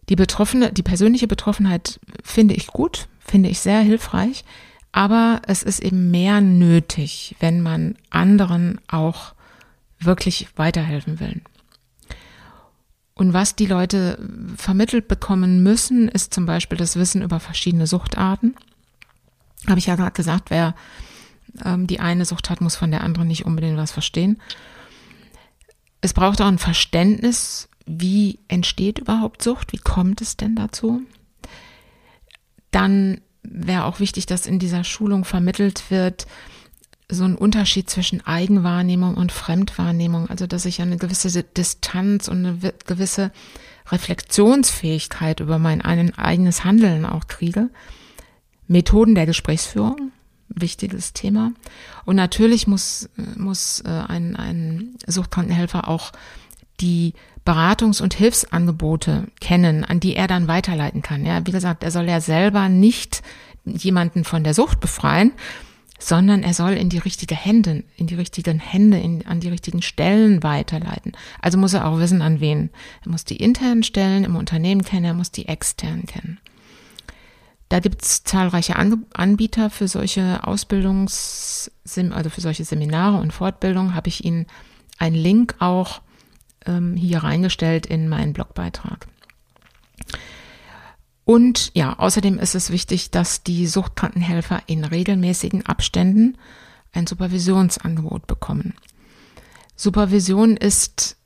Die 0.10 0.16
Betroffene, 0.16 0.74
die 0.74 0.84
persönliche 0.84 1.28
Betroffenheit 1.28 2.00
finde 2.24 2.56
ich 2.56 2.68
gut, 2.68 3.08
finde 3.20 3.50
ich 3.50 3.60
sehr 3.60 3.82
hilfreich, 3.82 4.44
aber 4.92 5.42
es 5.46 5.62
ist 5.62 5.82
eben 5.82 6.10
mehr 6.10 6.42
nötig, 6.42 7.36
wenn 7.40 7.62
man 7.62 7.96
anderen 8.10 8.82
auch 8.88 9.34
wirklich 10.00 10.48
weiterhelfen 10.56 11.20
will. 11.20 11.42
Und 13.20 13.34
was 13.34 13.54
die 13.54 13.66
Leute 13.66 14.18
vermittelt 14.56 15.10
bekommen 15.10 15.62
müssen, 15.62 16.08
ist 16.08 16.34
zum 16.34 16.46
Beispiel 16.46 16.78
das 16.78 16.96
Wissen 16.96 17.22
über 17.22 17.42
verschiedene 17.42 17.86
Suchtarten. 17.86 18.56
Habe 19.68 19.78
ich 19.78 19.88
ja 19.88 19.98
gerade 19.98 20.14
gesagt, 20.14 20.50
wer 20.50 20.74
ähm, 21.66 21.86
die 21.86 22.00
eine 22.00 22.24
Sucht 22.24 22.50
hat, 22.50 22.62
muss 22.62 22.78
von 22.78 22.92
der 22.92 23.04
anderen 23.04 23.28
nicht 23.28 23.46
unbedingt 23.46 23.76
was 23.76 23.92
verstehen. 23.92 24.42
Es 26.00 26.14
braucht 26.14 26.40
auch 26.40 26.48
ein 26.48 26.60
Verständnis, 26.60 27.68
wie 27.86 28.40
entsteht 28.48 29.00
überhaupt 29.00 29.44
Sucht, 29.44 29.74
wie 29.74 29.80
kommt 29.80 30.22
es 30.22 30.38
denn 30.38 30.56
dazu. 30.56 31.02
Dann 32.72 33.20
wäre 33.44 33.84
auch 33.84 34.00
wichtig, 34.00 34.28
dass 34.28 34.46
in 34.46 34.60
dieser 34.60 34.86
Schulung 34.86 35.26
vermittelt 35.26 35.92
wird, 35.92 36.26
so 37.12 37.24
ein 37.24 37.36
Unterschied 37.36 37.90
zwischen 37.90 38.26
Eigenwahrnehmung 38.26 39.16
und 39.16 39.32
Fremdwahrnehmung, 39.32 40.30
also 40.30 40.46
dass 40.46 40.66
ich 40.66 40.82
eine 40.82 40.98
gewisse 40.98 41.44
Distanz 41.44 42.28
und 42.28 42.46
eine 42.46 42.74
gewisse 42.86 43.32
Reflexionsfähigkeit 43.92 45.40
über 45.40 45.58
mein 45.58 45.82
eigenes 45.82 46.64
Handeln 46.64 47.06
auch 47.06 47.28
kriege. 47.28 47.70
Methoden 48.68 49.16
der 49.16 49.26
Gesprächsführung, 49.26 50.12
wichtiges 50.50 51.14
Thema. 51.14 51.54
Und 52.06 52.16
natürlich 52.16 52.68
muss, 52.68 53.10
muss 53.36 53.82
äh, 53.82 53.90
ein, 53.90 54.36
ein 54.36 54.96
Suchtkrankenhelfer 55.08 55.88
auch 55.88 56.12
die 56.80 57.14
Beratungs- 57.46 58.02
und 58.02 58.14
Hilfsangebote 58.14 59.28
kennen, 59.42 59.84
an 59.84 60.00
die 60.00 60.16
er 60.16 60.28
dann 60.28 60.48
weiterleiten 60.48 61.02
kann. 61.02 61.26
Ja, 61.26 61.46
wie 61.48 61.52
gesagt, 61.52 61.84
er 61.84 61.90
soll 61.90 62.08
ja 62.08 62.22
selber 62.22 62.70
nicht 62.70 63.24
jemanden 63.66 64.24
von 64.24 64.44
der 64.44 64.54
Sucht 64.54 64.80
befreien, 64.80 65.32
sondern 66.00 66.44
er 66.44 66.54
soll 66.54 66.72
in 66.72 66.90
die 66.90 66.98
richtige 66.98 67.36
Hände, 67.36 67.84
in 67.98 68.08
die 68.08 68.16
richtigen 68.16 68.60
Hände, 68.60 68.98
in, 68.98 69.28
an 69.28 69.42
die 69.42 69.50
richtigen 69.50 69.82
Stellen 69.82 70.42
weiterleiten. 70.42 71.12
Also 71.42 71.58
muss 71.58 71.74
er 71.74 71.88
auch 71.88 72.00
wissen, 72.00 72.22
an 72.22 72.40
wen. 72.40 72.70
Er 73.04 73.12
muss 73.12 73.26
die 73.26 73.36
internen 73.36 73.84
Stellen 73.84 74.24
im 74.24 74.36
Unternehmen 74.36 74.84
kennen, 74.84 75.06
er 75.06 75.14
muss 75.14 75.32
die 75.32 75.48
externen 75.48 76.06
kennen. 76.06 76.40
Da 77.68 77.80
gibt 77.80 78.02
es 78.02 78.24
zahlreiche 78.24 78.76
Anbieter 78.78 79.70
für 79.70 79.88
solche 79.88 80.44
Ausbildungs, 80.48 81.72
also 82.12 82.30
für 82.32 82.42
solche 82.42 82.66
Seminare 82.66 83.20
und 83.20 83.32
Fortbildungen. 83.32 83.94
Habe 83.94 84.08
ich 84.08 84.26
Ihnen 84.26 84.48
einen 84.98 85.16
Link 85.16 85.56
auch 85.60 86.02
ähm, 86.66 86.96
hier 86.96 87.20
reingestellt 87.20 87.86
in 87.86 88.10
meinen 88.10 88.34
Blogbeitrag. 88.34 89.08
Und 91.30 91.70
ja, 91.76 91.94
außerdem 92.00 92.40
ist 92.40 92.56
es 92.56 92.72
wichtig, 92.72 93.12
dass 93.12 93.44
die 93.44 93.68
Suchtkrankenhelfer 93.68 94.64
in 94.66 94.84
regelmäßigen 94.84 95.64
Abständen 95.64 96.40
ein 96.92 97.06
Supervisionsangebot 97.06 98.26
bekommen. 98.26 98.74
Supervision 99.76 100.58
ist 100.58 101.18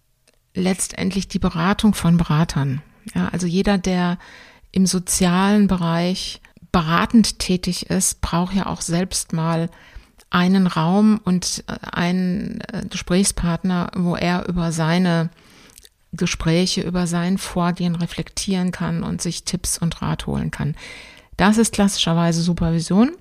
letztendlich 0.53 1.29
die 1.29 1.39
Beratung 1.39 1.93
von 1.93 2.17
Beratern. 2.17 2.81
Ja, 3.15 3.29
also 3.29 3.47
jeder, 3.47 3.77
der 3.77 4.17
im 4.73 4.87
sozialen 4.87 5.67
Bereich 5.67 6.41
beratend 6.73 7.39
tätig 7.39 7.89
ist, 7.89 8.19
braucht 8.19 8.55
ja 8.55 8.65
auch 8.65 8.81
selbst 8.81 9.31
mal 9.31 9.69
einen 10.29 10.67
Raum 10.67 11.21
und 11.23 11.63
äh, 11.67 11.77
einen 11.93 12.59
äh, 12.59 12.83
Gesprächspartner, 12.89 13.91
wo 13.95 14.17
er 14.17 14.49
über 14.49 14.73
seine 14.73 15.29
Gespräche, 16.13 16.81
über 16.81 17.07
sein 17.07 17.37
Vorgehen 17.37 17.95
reflektieren 17.95 18.71
kann 18.71 19.03
und 19.03 19.21
sich 19.21 19.43
Tipps 19.43 19.77
und 19.77 20.01
Rat 20.01 20.27
holen 20.27 20.51
kann. 20.51 20.75
Das 21.37 21.57
ist 21.57 21.73
klassischerweise 21.73 22.41
Supervision. 22.41 23.11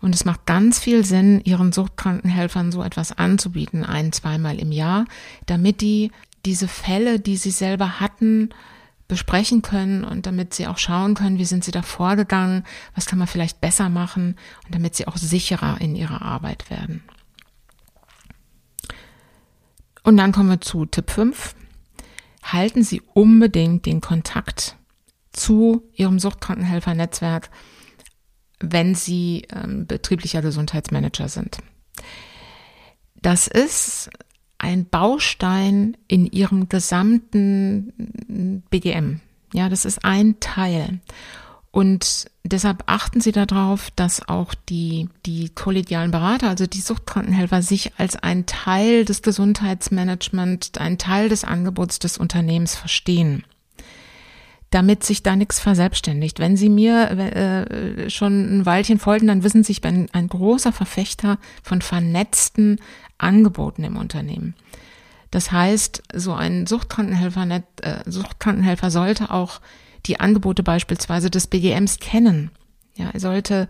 Und 0.00 0.14
es 0.14 0.24
macht 0.24 0.46
ganz 0.46 0.78
viel 0.78 1.04
Sinn, 1.04 1.40
ihren 1.42 1.72
Suchtkrankenhelfern 1.72 2.70
so 2.70 2.82
etwas 2.82 3.16
anzubieten, 3.16 3.84
ein, 3.84 4.12
zweimal 4.12 4.58
im 4.58 4.70
Jahr, 4.70 5.06
damit 5.46 5.80
die 5.80 6.12
diese 6.44 6.68
Fälle, 6.68 7.18
die 7.18 7.36
sie 7.36 7.50
selber 7.50 7.98
hatten, 7.98 8.50
besprechen 9.08 9.62
können 9.62 10.04
und 10.04 10.26
damit 10.26 10.54
sie 10.54 10.66
auch 10.66 10.78
schauen 10.78 11.14
können, 11.14 11.38
wie 11.38 11.44
sind 11.44 11.64
sie 11.64 11.70
da 11.70 11.82
vorgegangen, 11.82 12.64
was 12.94 13.06
kann 13.06 13.18
man 13.18 13.28
vielleicht 13.28 13.60
besser 13.60 13.88
machen 13.88 14.36
und 14.64 14.74
damit 14.74 14.94
sie 14.94 15.06
auch 15.06 15.16
sicherer 15.16 15.80
in 15.80 15.94
ihrer 15.96 16.22
Arbeit 16.22 16.70
werden. 16.70 17.02
Und 20.02 20.16
dann 20.16 20.32
kommen 20.32 20.50
wir 20.50 20.60
zu 20.60 20.86
Tipp 20.86 21.10
5. 21.10 21.54
Halten 22.46 22.82
Sie 22.82 23.02
unbedingt 23.14 23.86
den 23.86 24.00
Kontakt 24.00 24.76
zu 25.32 25.82
Ihrem 25.92 26.18
Suchtkrankenhelfernetzwerk, 26.18 27.50
wenn 28.60 28.94
Sie 28.94 29.46
ähm, 29.52 29.86
betrieblicher 29.86 30.42
Gesundheitsmanager 30.42 31.28
sind. 31.28 31.58
Das 33.16 33.48
ist 33.48 34.10
ein 34.58 34.88
Baustein 34.88 35.96
in 36.08 36.26
ihrem 36.26 36.68
gesamten 36.68 38.62
BGM. 38.70 39.20
Ja, 39.52 39.68
das 39.68 39.84
ist 39.84 40.04
ein 40.04 40.40
Teil. 40.40 41.00
Und 41.76 42.30
deshalb 42.42 42.84
achten 42.86 43.20
Sie 43.20 43.32
darauf, 43.32 43.90
dass 43.90 44.26
auch 44.30 44.54
die, 44.70 45.10
die 45.26 45.50
kollegialen 45.50 46.10
Berater, 46.10 46.48
also 46.48 46.66
die 46.66 46.80
Suchtkrankenhelfer, 46.80 47.60
sich 47.60 47.92
als 47.98 48.16
ein 48.16 48.46
Teil 48.46 49.04
des 49.04 49.20
Gesundheitsmanagements, 49.20 50.70
ein 50.78 50.96
Teil 50.96 51.28
des 51.28 51.44
Angebots 51.44 51.98
des 51.98 52.16
Unternehmens 52.16 52.74
verstehen 52.74 53.44
damit 54.70 55.04
sich 55.04 55.22
da 55.22 55.36
nichts 55.36 55.60
verselbstständigt. 55.60 56.40
Wenn 56.40 56.56
Sie 56.56 56.68
mir 56.68 57.10
äh, 57.10 58.10
schon 58.10 58.58
ein 58.58 58.66
Weilchen 58.66 58.98
folgen, 58.98 59.28
dann 59.28 59.44
wissen 59.44 59.62
Sie, 59.62 59.72
ich 59.72 59.80
bin 59.80 60.08
ein 60.12 60.28
großer 60.28 60.72
Verfechter 60.72 61.38
von 61.62 61.82
vernetzten 61.82 62.80
Angeboten 63.16 63.84
im 63.84 63.96
Unternehmen. 63.96 64.54
Das 65.30 65.52
heißt, 65.52 66.02
so 66.14 66.34
ein 66.34 66.66
Suchtkrankenhelfer, 66.66 67.46
äh, 67.48 67.62
Suchtkrankenhelfer 68.06 68.90
sollte 68.90 69.30
auch 69.30 69.60
die 70.06 70.20
Angebote 70.20 70.62
beispielsweise 70.62 71.30
des 71.30 71.46
BGMs 71.46 71.98
kennen. 71.98 72.50
Ja, 72.94 73.10
er 73.10 73.20
sollte 73.20 73.68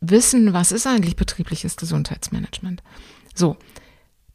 wissen, 0.00 0.52
was 0.52 0.72
ist 0.72 0.86
eigentlich 0.86 1.16
betriebliches 1.16 1.76
Gesundheitsmanagement. 1.76 2.82
So. 3.34 3.56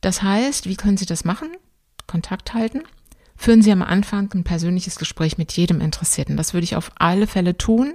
Das 0.01 0.21
heißt, 0.21 0.67
wie 0.67 0.75
können 0.75 0.97
Sie 0.97 1.05
das 1.05 1.25
machen? 1.25 1.49
Kontakt 2.05 2.53
halten. 2.53 2.83
Führen 3.35 3.61
Sie 3.61 3.71
am 3.71 3.81
Anfang 3.81 4.31
ein 4.33 4.43
persönliches 4.43 4.97
Gespräch 4.97 5.37
mit 5.37 5.51
jedem 5.53 5.81
Interessierten. 5.81 6.37
Das 6.37 6.53
würde 6.53 6.63
ich 6.63 6.75
auf 6.75 6.91
alle 6.95 7.27
Fälle 7.27 7.57
tun. 7.57 7.93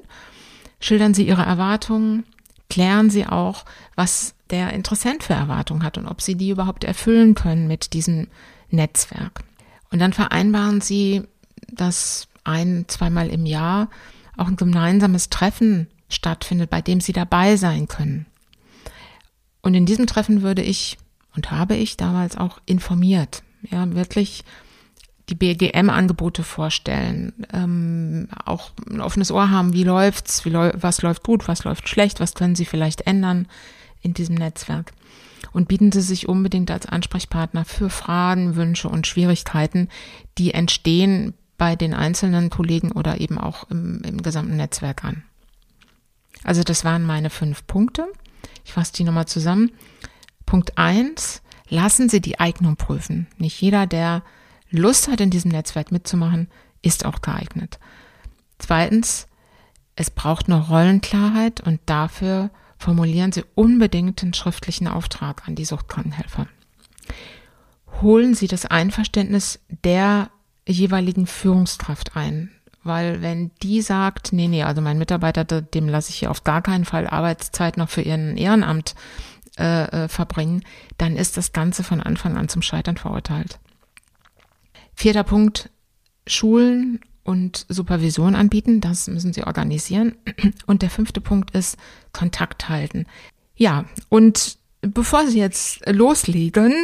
Schildern 0.81 1.15
Sie 1.15 1.27
Ihre 1.27 1.43
Erwartungen. 1.43 2.25
Klären 2.69 3.11
Sie 3.11 3.27
auch, 3.27 3.65
was 3.97 4.35
der 4.51 4.73
Interessent 4.73 5.25
für 5.25 5.35
Erwartungen 5.35 5.83
hat 5.83 5.99
und 5.99 6.07
ob 6.07 6.21
Sie 6.21 6.37
die 6.37 6.51
überhaupt 6.51 6.85
erfüllen 6.85 7.35
können 7.35 7.67
mit 7.67 7.93
diesem 7.93 8.29
Netzwerk. 8.71 9.43
Und 9.91 9.99
dann 9.99 10.13
vereinbaren 10.13 10.81
Sie, 10.81 11.23
dass 11.69 12.29
ein, 12.45 12.87
zweimal 12.89 13.29
im 13.29 13.47
Jahr 13.47 13.89
auch 14.37 14.49
ein 14.49 14.57
gemeinsames 14.57 15.31
Treffen 15.31 15.89
stattfindet, 16.09 16.71
bei 16.71 16.81
dem 16.81 17.01
Sie 17.01 17.13
dabei 17.13 17.57
sein 17.57 17.89
können. 17.89 18.27
Und 19.63 19.75
in 19.75 19.87
diesem 19.87 20.07
Treffen 20.07 20.43
würde 20.43 20.63
ich 20.63 20.99
und 21.35 21.51
habe 21.51 21.77
ich 21.77 21.97
damals 21.97 22.37
auch 22.37 22.61
informiert, 22.67 23.43
ja, 23.71 23.91
wirklich 23.95 24.45
die 25.29 25.35
BGM-Angebote 25.35 26.43
vorstellen, 26.43 27.33
ähm, 27.53 28.29
auch 28.45 28.73
ein 28.91 29.01
offenes 29.01 29.31
Ohr 29.31 29.51
haben, 29.51 29.73
wie 29.73 29.85
läuft's, 29.85 30.45
wie 30.45 30.51
läu 30.51 30.73
was 30.75 31.01
läuft 31.01 31.23
gut, 31.23 31.49
was 31.49 31.65
läuft 31.65 31.89
schlecht, 31.89 32.21
was 32.21 32.35
können 32.35 32.57
Sie 32.57 32.65
vielleicht 32.65 33.07
ändern 33.07 33.47
in 34.01 34.15
diesem 34.15 34.35
Netzwerk. 34.35 34.93
Und 35.53 35.69
bieten 35.69 35.93
Sie 35.93 36.01
sich 36.01 36.29
unbedingt 36.29 36.71
als 36.71 36.87
Ansprechpartner 36.87 37.65
für 37.65 37.89
Fragen, 37.89 38.57
Wünsche 38.57 38.89
und 38.89 39.07
Schwierigkeiten, 39.07 39.89
die 40.39 40.55
entstehen 40.55 41.35
bei 41.63 41.77
den 41.77 41.95
einzelnen 41.95 42.51
Kollegen 42.51 42.91
oder 42.91 43.21
eben 43.21 43.39
auch 43.39 43.71
im, 43.71 44.03
im 44.03 44.21
gesamten 44.21 44.57
Netzwerk 44.57 45.05
an. 45.05 45.23
Also 46.43 46.65
das 46.65 46.85
waren 46.85 47.05
meine 47.05 47.31
fünf 47.31 47.69
Punkte. 47.69 48.09
Ich 48.65 48.73
fasse 48.73 48.95
die 48.95 49.05
nochmal 49.05 49.29
zusammen. 49.29 49.71
Punkt 50.45 50.77
eins: 50.77 51.41
Lassen 51.69 52.09
Sie 52.09 52.21
die 52.21 52.41
Eignung 52.41 52.75
prüfen. 52.75 53.29
Nicht 53.39 53.61
jeder, 53.61 53.87
der 53.87 54.25
Lust 54.71 55.07
hat, 55.07 55.21
in 55.21 55.31
diesem 55.31 55.53
Netzwerk 55.53 55.93
mitzumachen, 55.93 56.49
ist 56.83 57.05
auch 57.05 57.23
geeignet. 57.23 57.79
Zweitens, 58.59 59.29
es 59.95 60.11
braucht 60.11 60.47
eine 60.47 60.67
Rollenklarheit 60.67 61.61
und 61.61 61.79
dafür 61.87 62.51
formulieren 62.77 63.31
Sie 63.31 63.45
unbedingt 63.55 64.21
einen 64.21 64.35
schriftlichen 64.35 64.89
Auftrag 64.89 65.47
an 65.47 65.55
die 65.55 65.65
Suchtkrankenhelfer. 65.65 66.49
Holen 68.01 68.35
Sie 68.35 68.49
das 68.49 68.67
Einverständnis 68.67 69.61
der 69.85 70.29
jeweiligen 70.67 71.27
Führungskraft 71.27 72.17
ein. 72.17 72.51
Weil 72.85 73.23
wenn 73.23 73.53
die 73.63 73.81
sagt, 73.81 74.33
nee, 74.33 74.49
nee, 74.49 74.65
also 74.65 74.81
mein 74.81 74.99
Mitarbeiter, 74.99 75.45
dem 75.45 75.89
lasse 75.89 76.11
ich 76.11 76.17
hier 76.17 76.31
auf 76.31 76.43
gar 76.43 76.63
keinen 76.63 76.85
Fall 76.85 77.07
Arbeitszeit 77.07 77.77
noch 77.77 77.89
für 77.89 78.03
ihren 78.03 78.37
Ehrenamt 78.37 78.95
äh, 79.59 80.05
äh, 80.05 80.09
verbringen, 80.09 80.65
dann 80.99 81.17
ist 81.17 81.37
das 81.37 81.53
Ganze 81.53 81.85
von 81.85 82.01
Anfang 82.01 82.37
an 82.37 82.49
zum 82.49 82.63
Scheitern 82.63 82.97
verurteilt. 82.97 83.61
Vierter 84.95 85.23
Punkt, 85.23 85.71
Schulen 86.27 87.01
und 87.23 87.67
Supervision 87.69 88.35
anbieten, 88.35 88.81
das 88.81 89.07
müssen 89.07 89.33
sie 89.33 89.45
organisieren. 89.45 90.17
Und 90.67 90.83
der 90.83 90.91
fünfte 90.91 91.21
Punkt 91.21 91.53
ist 91.53 91.77
Kontakt 92.13 92.69
halten. 92.69 93.07
Ja, 93.55 93.85
und 94.09 94.59
Bevor 94.83 95.27
Sie 95.29 95.39
jetzt 95.39 95.81
loslegen 95.89 96.75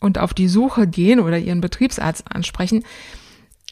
und 0.00 0.18
auf 0.18 0.34
die 0.34 0.48
Suche 0.48 0.86
gehen 0.86 1.20
oder 1.20 1.38
Ihren 1.38 1.60
Betriebsarzt 1.60 2.24
ansprechen, 2.28 2.84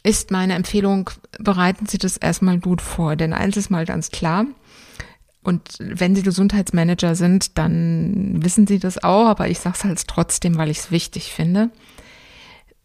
ist 0.04 0.30
meine 0.30 0.54
Empfehlung, 0.54 1.10
bereiten 1.38 1.86
Sie 1.86 1.98
das 1.98 2.16
erstmal 2.16 2.58
gut 2.58 2.80
vor. 2.80 3.16
Denn 3.16 3.32
eins 3.32 3.56
ist 3.56 3.70
mal 3.70 3.84
ganz 3.84 4.10
klar, 4.10 4.46
und 5.44 5.76
wenn 5.78 6.16
Sie 6.16 6.22
Gesundheitsmanager 6.22 7.14
sind, 7.14 7.58
dann 7.58 8.42
wissen 8.42 8.66
Sie 8.66 8.78
das 8.78 9.04
auch, 9.04 9.26
aber 9.26 9.48
ich 9.48 9.58
sage 9.58 9.76
es 9.76 9.84
halt 9.84 10.08
trotzdem, 10.08 10.56
weil 10.56 10.70
ich 10.70 10.78
es 10.78 10.90
wichtig 10.90 11.32
finde. 11.32 11.70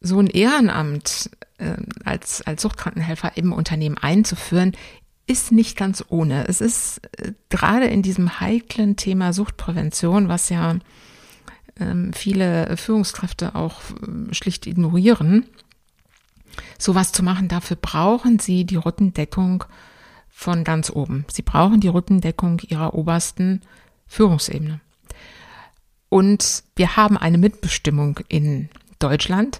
So 0.01 0.19
ein 0.19 0.27
Ehrenamt 0.27 1.29
äh, 1.57 1.75
als, 2.03 2.41
als 2.41 2.61
Suchtkrankenhelfer 2.61 3.31
im 3.35 3.53
Unternehmen 3.53 3.97
einzuführen, 3.97 4.73
ist 5.29 5.51
nicht 5.51 5.77
ganz 5.77 6.03
ohne. 6.09 6.47
Es 6.47 6.59
ist 6.59 7.01
äh, 7.17 7.33
gerade 7.49 7.85
in 7.85 8.01
diesem 8.01 8.39
heiklen 8.39 8.95
Thema 8.95 9.31
Suchtprävention, 9.31 10.27
was 10.27 10.49
ja 10.49 10.79
ähm, 11.79 12.11
viele 12.13 12.75
Führungskräfte 12.75 13.53
auch 13.53 13.79
äh, 13.91 14.33
schlicht 14.33 14.65
ignorieren, 14.65 15.45
sowas 16.79 17.11
zu 17.11 17.21
machen. 17.21 17.47
Dafür 17.47 17.77
brauchen 17.79 18.39
sie 18.39 18.65
die 18.65 18.75
Rückendeckung 18.75 19.65
von 20.29 20.63
ganz 20.63 20.89
oben. 20.89 21.25
Sie 21.31 21.43
brauchen 21.43 21.79
die 21.79 21.89
Rückendeckung 21.89 22.59
ihrer 22.67 22.95
obersten 22.95 23.61
Führungsebene. 24.07 24.81
Und 26.09 26.63
wir 26.75 26.95
haben 26.95 27.17
eine 27.17 27.37
Mitbestimmung 27.37 28.19
in 28.29 28.69
Deutschland. 28.97 29.59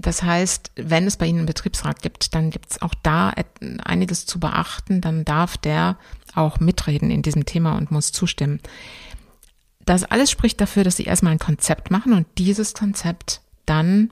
Das 0.00 0.22
heißt, 0.22 0.72
wenn 0.76 1.06
es 1.06 1.16
bei 1.16 1.26
Ihnen 1.26 1.38
einen 1.38 1.46
Betriebsrat 1.46 2.02
gibt, 2.02 2.34
dann 2.34 2.50
gibt 2.50 2.70
es 2.70 2.82
auch 2.82 2.94
da 3.02 3.32
einiges 3.84 4.26
zu 4.26 4.38
beachten. 4.38 5.00
Dann 5.00 5.24
darf 5.24 5.56
der 5.56 5.96
auch 6.34 6.60
mitreden 6.60 7.10
in 7.10 7.22
diesem 7.22 7.46
Thema 7.46 7.76
und 7.76 7.90
muss 7.90 8.12
zustimmen. 8.12 8.60
Das 9.84 10.04
alles 10.04 10.30
spricht 10.30 10.60
dafür, 10.60 10.84
dass 10.84 10.96
Sie 10.96 11.04
erstmal 11.04 11.32
ein 11.32 11.38
Konzept 11.38 11.90
machen 11.90 12.12
und 12.12 12.26
dieses 12.36 12.74
Konzept 12.74 13.40
dann 13.66 14.10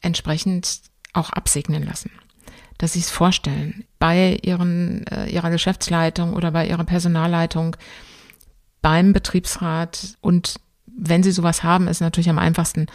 entsprechend 0.00 0.80
auch 1.12 1.30
absegnen 1.30 1.84
lassen. 1.84 2.10
Dass 2.78 2.94
Sie 2.94 3.00
es 3.00 3.10
vorstellen 3.10 3.84
bei 3.98 4.38
Ihren, 4.42 5.06
äh, 5.08 5.26
Ihrer 5.26 5.50
Geschäftsleitung 5.50 6.32
oder 6.32 6.50
bei 6.50 6.66
Ihrer 6.66 6.84
Personalleitung, 6.84 7.76
beim 8.80 9.12
Betriebsrat 9.12 10.16
und 10.22 10.58
wenn 10.86 11.22
Sie 11.22 11.32
sowas 11.32 11.62
haben, 11.62 11.88
ist 11.88 12.00
natürlich 12.00 12.30
am 12.30 12.38
einfachsten 12.38 12.86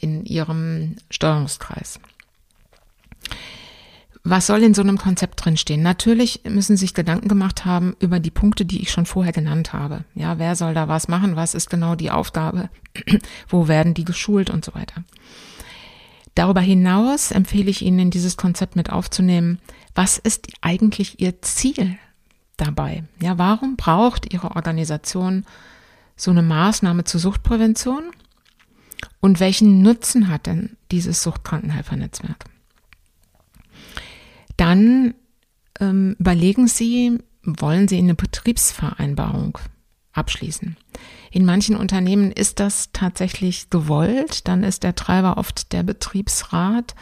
in 0.00 0.24
ihrem 0.24 0.96
Steuerungskreis. 1.10 2.00
was 4.24 4.46
soll 4.46 4.62
in 4.62 4.74
so 4.74 4.82
einem 4.82 4.98
Konzept 4.98 5.44
drinstehen? 5.44 5.82
Natürlich 5.82 6.42
müssen 6.44 6.76
sich 6.76 6.92
Gedanken 6.92 7.28
gemacht 7.28 7.64
haben 7.64 7.96
über 7.98 8.20
die 8.20 8.30
Punkte, 8.30 8.64
die 8.64 8.82
ich 8.82 8.90
schon 8.90 9.06
vorher 9.06 9.32
genannt 9.32 9.72
habe. 9.72 10.04
Ja, 10.14 10.38
wer 10.38 10.54
soll 10.56 10.74
da 10.74 10.88
was 10.88 11.08
machen? 11.08 11.36
Was 11.36 11.54
ist 11.54 11.70
genau 11.70 11.94
die 11.94 12.10
Aufgabe? 12.10 12.68
Wo 13.48 13.68
werden 13.68 13.94
die 13.94 14.04
geschult 14.04 14.50
und 14.50 14.64
so 14.64 14.74
weiter? 14.74 15.04
Darüber 16.38 16.60
hinaus 16.60 17.32
empfehle 17.32 17.68
ich 17.68 17.82
Ihnen, 17.82 18.12
dieses 18.12 18.36
Konzept 18.36 18.76
mit 18.76 18.90
aufzunehmen, 18.90 19.58
was 19.96 20.18
ist 20.18 20.46
eigentlich 20.60 21.20
Ihr 21.20 21.42
Ziel 21.42 21.98
dabei? 22.56 23.02
Ja, 23.20 23.38
warum 23.38 23.74
braucht 23.74 24.32
Ihre 24.32 24.54
Organisation 24.54 25.44
so 26.14 26.30
eine 26.30 26.42
Maßnahme 26.42 27.02
zur 27.02 27.18
Suchtprävention? 27.18 28.12
Und 29.20 29.40
welchen 29.40 29.82
Nutzen 29.82 30.28
hat 30.28 30.46
denn 30.46 30.76
dieses 30.90 31.22
Suchtkrankenhelfernetzwerk? 31.22 32.44
Dann 34.56 35.14
ähm, 35.80 36.16
überlegen 36.18 36.68
Sie, 36.68 37.18
wollen 37.42 37.88
Sie 37.88 37.98
eine 37.98 38.14
Betriebsvereinbarung 38.14 39.58
abschließen? 40.12 40.76
In 41.30 41.44
manchen 41.44 41.76
Unternehmen 41.76 42.32
ist 42.32 42.60
das 42.60 42.90
tatsächlich 42.92 43.70
gewollt, 43.70 44.48
dann 44.48 44.62
ist 44.62 44.82
der 44.82 44.94
Treiber 44.94 45.36
oft 45.36 45.72
der 45.72 45.82
Betriebsrat. 45.82 46.94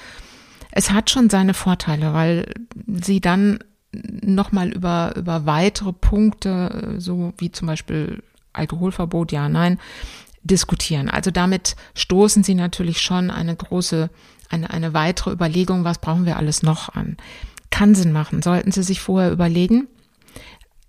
Es 0.73 0.91
hat 0.91 1.11
schon 1.11 1.31
seine 1.31 1.55
Vorteile, 1.55 2.13
weil 2.13 2.53
Sie 2.87 3.21
dann 3.21 3.61
nochmal 3.93 4.73
über, 4.73 5.15
über 5.17 5.47
weitere 5.47 5.93
Punkte, 5.93 6.97
so 6.99 7.33
wie 7.39 7.51
zum 7.51 7.67
Beispiel 7.67 8.23
Alkoholverbot, 8.53 9.33
ja, 9.33 9.49
nein, 9.49 9.79
diskutieren. 10.47 11.09
Also 11.09 11.31
damit 11.31 11.77
stoßen 11.95 12.43
Sie 12.43 12.55
natürlich 12.55 13.01
schon 13.01 13.31
eine 13.31 13.55
große, 13.55 14.11
eine, 14.49 14.71
eine 14.71 14.95
weitere 14.95 15.33
Überlegung, 15.33 15.85
was 15.85 15.99
brauchen 15.99 16.27
wir 16.27 16.37
alles 16.37 16.63
noch 16.63 16.95
an. 16.95 17.17
Kann 17.71 17.95
Sinn 17.95 18.13
machen, 18.13 18.43
sollten 18.43 18.73
Sie 18.73 18.83
sich 18.83 19.01
vorher 19.01 19.31
überlegen. 19.31 19.89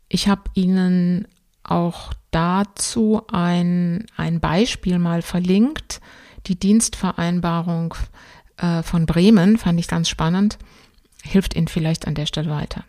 Ich 0.10 0.28
habe 0.28 0.44
Ihnen 0.54 1.28
auch 1.64 2.14
dazu 2.32 3.22
ein, 3.32 4.06
ein 4.16 4.40
Beispiel 4.40 5.00
mal 5.00 5.22
verlinkt. 5.22 6.00
Die 6.46 6.58
Dienstvereinbarung 6.58 7.96
äh, 8.58 8.84
von 8.84 9.06
Bremen 9.06 9.58
fand 9.58 9.80
ich 9.80 9.88
ganz 9.88 10.08
spannend. 10.08 10.58
Hilft 11.24 11.56
Ihnen 11.56 11.68
vielleicht 11.68 12.08
an 12.08 12.16
der 12.16 12.26
Stelle 12.26 12.50
weiter. 12.50 12.86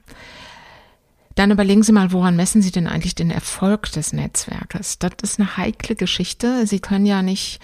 Dann 1.38 1.52
überlegen 1.52 1.84
Sie 1.84 1.92
mal, 1.92 2.10
woran 2.10 2.34
messen 2.34 2.62
Sie 2.62 2.72
denn 2.72 2.88
eigentlich 2.88 3.14
den 3.14 3.30
Erfolg 3.30 3.92
des 3.92 4.12
Netzwerkes? 4.12 4.98
Das 4.98 5.12
ist 5.22 5.38
eine 5.38 5.56
heikle 5.56 5.94
Geschichte. 5.94 6.66
Sie 6.66 6.80
können 6.80 7.06
ja 7.06 7.22
nicht 7.22 7.60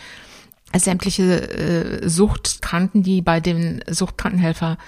sämtliche 0.73 1.51
äh, 1.51 2.09
Suchtkranken, 2.09 3.03
die 3.03 3.21
bei 3.21 3.41
dem 3.41 3.81
Suchtkrankenhelfer 3.91 4.79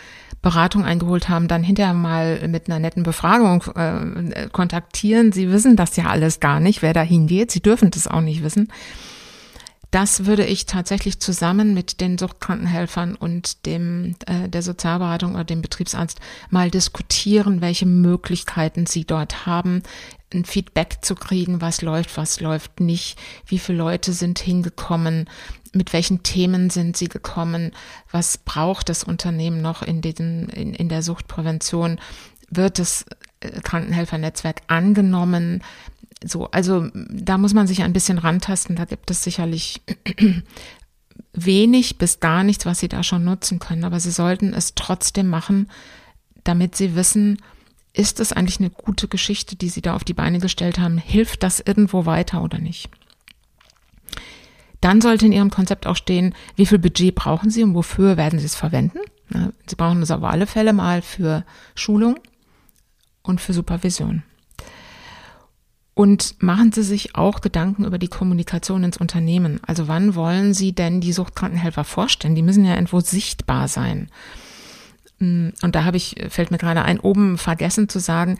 Beratung 0.40 0.84
eingeholt 0.84 1.28
haben, 1.28 1.48
dann 1.48 1.64
hinterher 1.64 1.94
mal 1.94 2.46
mit 2.46 2.68
einer 2.68 2.78
netten 2.78 3.02
Befragung 3.02 3.64
äh, 3.74 4.48
kontaktieren. 4.52 5.32
Sie 5.32 5.50
wissen 5.50 5.74
das 5.74 5.96
ja 5.96 6.04
alles 6.04 6.38
gar 6.38 6.60
nicht, 6.60 6.80
wer 6.80 6.92
da 6.92 7.02
hingeht. 7.02 7.50
Sie 7.50 7.60
dürfen 7.60 7.90
das 7.90 8.06
auch 8.06 8.20
nicht 8.20 8.44
wissen. 8.44 8.68
Das 9.90 10.26
würde 10.26 10.44
ich 10.44 10.66
tatsächlich 10.66 11.20
zusammen 11.20 11.72
mit 11.72 12.00
den 12.00 12.18
Suchtkrankenhelfern 12.18 13.14
und 13.14 13.66
dem 13.66 14.16
äh, 14.26 14.48
der 14.48 14.62
Sozialberatung 14.62 15.34
oder 15.34 15.44
dem 15.44 15.62
Betriebsarzt 15.62 16.20
mal 16.50 16.70
diskutieren, 16.70 17.60
welche 17.60 17.86
Möglichkeiten 17.86 18.86
sie 18.86 19.04
dort 19.04 19.46
haben, 19.46 19.82
ein 20.34 20.44
Feedback 20.44 20.98
zu 21.02 21.14
kriegen, 21.14 21.60
was 21.60 21.82
läuft, 21.82 22.16
was 22.16 22.40
läuft 22.40 22.80
nicht, 22.80 23.18
wie 23.46 23.58
viele 23.58 23.78
Leute 23.78 24.12
sind 24.12 24.38
hingekommen, 24.38 25.30
mit 25.72 25.92
welchen 25.92 26.22
Themen 26.22 26.68
sind 26.70 26.96
sie 26.96 27.08
gekommen, 27.08 27.72
was 28.10 28.38
braucht 28.38 28.88
das 28.88 29.04
Unternehmen 29.04 29.62
noch 29.62 29.82
in, 29.82 30.00
den, 30.00 30.48
in, 30.48 30.74
in 30.74 30.88
der 30.88 31.02
Suchtprävention, 31.02 32.00
wird 32.50 32.78
das 32.78 33.04
äh, 33.40 33.60
Krankenhelfernetzwerk 33.60 34.62
angenommen, 34.66 35.62
so, 36.24 36.50
also 36.50 36.88
da 36.94 37.38
muss 37.38 37.54
man 37.54 37.66
sich 37.66 37.82
ein 37.82 37.92
bisschen 37.92 38.18
rantasten. 38.18 38.76
Da 38.76 38.84
gibt 38.84 39.10
es 39.10 39.22
sicherlich 39.22 39.82
wenig 41.32 41.98
bis 41.98 42.20
gar 42.20 42.42
nichts, 42.42 42.66
was 42.66 42.80
Sie 42.80 42.88
da 42.88 43.02
schon 43.02 43.24
nutzen 43.24 43.58
können. 43.58 43.84
Aber 43.84 44.00
Sie 44.00 44.10
sollten 44.10 44.54
es 44.54 44.74
trotzdem 44.74 45.28
machen, 45.28 45.70
damit 46.44 46.74
Sie 46.74 46.94
wissen, 46.94 47.38
ist 47.92 48.20
es 48.20 48.32
eigentlich 48.32 48.60
eine 48.60 48.70
gute 48.70 49.08
Geschichte, 49.08 49.56
die 49.56 49.68
Sie 49.68 49.80
da 49.80 49.94
auf 49.94 50.04
die 50.04 50.14
Beine 50.14 50.38
gestellt 50.38 50.78
haben? 50.78 50.98
Hilft 50.98 51.42
das 51.42 51.60
irgendwo 51.60 52.06
weiter 52.06 52.42
oder 52.42 52.58
nicht? 52.58 52.90
Dann 54.80 55.00
sollte 55.00 55.26
in 55.26 55.32
Ihrem 55.32 55.50
Konzept 55.50 55.86
auch 55.86 55.96
stehen, 55.96 56.34
wie 56.54 56.66
viel 56.66 56.78
Budget 56.78 57.14
brauchen 57.14 57.50
Sie 57.50 57.62
und 57.62 57.74
wofür 57.74 58.16
werden 58.16 58.38
Sie 58.38 58.44
es 58.44 58.54
verwenden? 58.54 58.98
Sie 59.66 59.76
brauchen 59.76 60.02
es 60.02 60.10
auf 60.10 60.22
alle 60.22 60.46
Fälle 60.46 60.72
mal 60.72 61.02
für 61.02 61.44
Schulung 61.74 62.18
und 63.22 63.40
für 63.40 63.52
Supervision. 63.52 64.22
Und 65.96 66.42
machen 66.42 66.72
Sie 66.72 66.82
sich 66.82 67.16
auch 67.16 67.40
Gedanken 67.40 67.86
über 67.86 67.96
die 67.96 68.08
Kommunikation 68.08 68.84
ins 68.84 68.98
Unternehmen. 68.98 69.60
Also 69.66 69.88
wann 69.88 70.14
wollen 70.14 70.52
Sie 70.52 70.74
denn 70.74 71.00
die 71.00 71.14
Suchtkrankenhelfer 71.14 71.84
vorstellen? 71.84 72.34
Die 72.34 72.42
müssen 72.42 72.66
ja 72.66 72.74
irgendwo 72.74 73.00
sichtbar 73.00 73.66
sein. 73.66 74.10
Mm, 75.20 75.48
und 75.62 75.74
da 75.74 75.84
habe 75.84 75.96
ich, 75.96 76.16
fällt 76.28 76.50
mir 76.50 76.58
gerade 76.58 76.82
ein, 76.82 77.00
oben 77.00 77.38
vergessen 77.38 77.88
zu 77.88 77.98
sagen, 77.98 78.36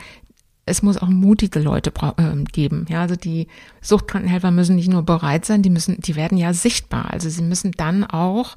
es 0.66 0.83
muss 0.83 0.99
auch 0.99 1.09
mutige 1.09 1.61
Leute 1.61 1.95
äh, 2.19 2.45
geben. 2.53 2.85
Ja, 2.90 3.01
also 3.01 3.16
die 3.16 3.49
Suchtkrankenhelfer 3.81 4.51
müssen 4.51 4.77
nicht 4.77 4.90
nur 4.90 5.03
bereit 5.03 5.47
sein, 5.47 5.62
die 5.62 5.71
müssen, 5.71 5.99
die 5.99 6.14
werden 6.14 6.37
ja 6.37 6.53
sichtbar. 6.53 7.11
Also 7.11 7.31
sie 7.31 7.42
müssen 7.42 7.73
dann 7.73 8.05
auch 8.05 8.55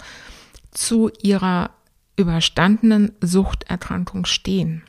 zu 0.71 1.09
ihrer 1.21 1.69
überstandenen 2.17 3.13
Suchterkrankung 3.21 4.25
stehen 4.25 4.83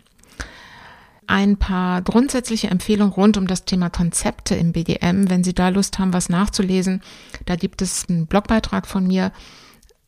ein 1.31 1.57
paar 1.57 2.03
grundsätzliche 2.03 2.69
Empfehlungen 2.69 3.13
rund 3.13 3.37
um 3.37 3.47
das 3.47 3.65
Thema 3.65 3.89
Konzepte 3.89 4.57
im 4.57 4.73
BGM. 4.73 5.31
Wenn 5.31 5.45
Sie 5.45 5.55
da 5.55 5.69
Lust 5.69 6.01
haben, 6.01 6.13
was 6.13 6.29
nachzulesen, 6.29 7.03
da 7.47 7.55
gibt 7.55 7.83
es 7.83 8.09
einen 8.09 8.27
Blogbeitrag 8.27 8.89
von 8.89 9.07
mir, 9.07 9.31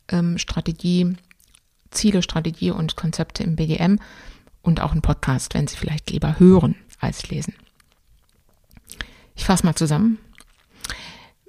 ähm, 0.09 0.37
Strategie, 0.37 1.15
Ziele, 1.93 2.23
Strategie 2.23 2.73
und 2.73 2.97
Konzepte 2.97 3.45
im 3.45 3.55
BGM 3.55 4.01
und 4.63 4.81
auch 4.81 4.91
einen 4.91 5.03
Podcast, 5.03 5.55
wenn 5.55 5.69
Sie 5.69 5.77
vielleicht 5.77 6.11
lieber 6.11 6.41
hören 6.41 6.75
als 6.99 7.29
lesen. 7.29 7.55
Ich 9.37 9.45
fasse 9.45 9.65
mal 9.65 9.77
zusammen. 9.77 10.19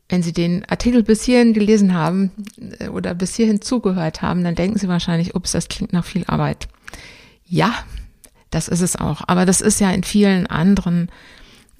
Wenn 0.07 0.21
Sie 0.21 0.33
den 0.33 0.65
Artikel 0.65 1.01
bis 1.01 1.23
hierhin 1.23 1.53
gelesen 1.53 1.95
haben 1.95 2.31
äh, 2.77 2.89
oder 2.89 3.15
bis 3.15 3.33
hierhin 3.33 3.59
zugehört 3.59 4.21
haben, 4.21 4.43
dann 4.43 4.53
denken 4.53 4.77
Sie 4.77 4.87
wahrscheinlich, 4.87 5.33
ups, 5.33 5.53
das 5.53 5.67
klingt 5.67 5.93
nach 5.93 6.05
viel 6.05 6.25
Arbeit. 6.27 6.67
Ja, 7.43 7.73
das 8.53 8.67
ist 8.67 8.81
es 8.81 8.95
auch. 8.95 9.21
Aber 9.27 9.45
das 9.45 9.61
ist 9.61 9.79
ja 9.79 9.91
in 9.91 10.01
vielen 10.03 10.47
anderen 10.47 11.11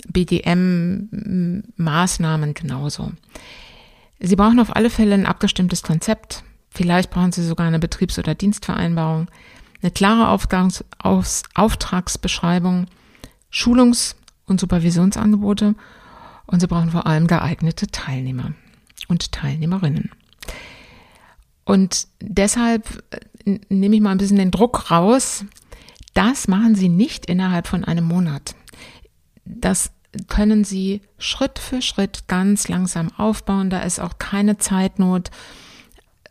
BDM-Maßnahmen 0.07 2.53
genauso. 2.53 3.13
Sie 4.19 4.35
brauchen 4.35 4.59
auf 4.59 4.75
alle 4.75 4.89
Fälle 4.89 5.15
ein 5.15 5.25
abgestimmtes 5.25 5.83
Konzept. 5.83 6.43
Vielleicht 6.69 7.11
brauchen 7.11 7.31
Sie 7.31 7.45
sogar 7.45 7.67
eine 7.67 7.79
Betriebs- 7.79 8.17
oder 8.17 8.35
Dienstvereinbarung, 8.35 9.27
eine 9.81 9.91
klare 9.91 10.27
Aufgangs 10.29 10.83
Aus 10.97 11.43
Auftragsbeschreibung, 11.53 12.87
Schulungs- 13.51 14.15
und 14.45 14.59
Supervisionsangebote 14.59 15.75
und 16.45 16.59
Sie 16.59 16.67
brauchen 16.67 16.91
vor 16.91 17.05
allem 17.05 17.27
geeignete 17.27 17.87
Teilnehmer 17.87 18.53
und 19.07 19.31
Teilnehmerinnen. 19.31 20.11
Und 21.65 22.07
deshalb 22.19 23.03
äh, 23.45 23.59
nehme 23.69 23.95
ich 23.95 24.01
mal 24.01 24.11
ein 24.11 24.17
bisschen 24.17 24.35
den 24.37 24.51
Druck 24.51 24.91
raus, 24.91 25.45
das 26.13 26.47
machen 26.47 26.75
Sie 26.75 26.89
nicht 26.89 27.25
innerhalb 27.25 27.67
von 27.67 27.83
einem 27.83 28.05
Monat. 28.05 28.55
Das 29.45 29.91
können 30.27 30.63
Sie 30.63 31.01
Schritt 31.17 31.59
für 31.59 31.81
Schritt 31.81 32.27
ganz 32.27 32.67
langsam 32.67 33.11
aufbauen. 33.17 33.69
Da 33.69 33.79
ist 33.79 33.99
auch 33.99 34.19
keine 34.19 34.57
Zeitnot. 34.57 35.31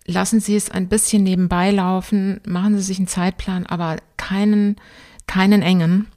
Lassen 0.07 0.41
Sie 0.41 0.57
es 0.57 0.71
ein 0.71 0.89
bisschen 0.89 1.23
nebenbei 1.23 1.71
laufen, 1.71 2.41
machen 2.47 2.77
Sie 2.77 2.83
sich 2.83 2.99
einen 2.99 3.09
Zeitplan, 3.09 3.67
aber 3.67 3.97
keinen, 4.17 4.77
keinen 5.27 5.63
engen, 5.63 6.09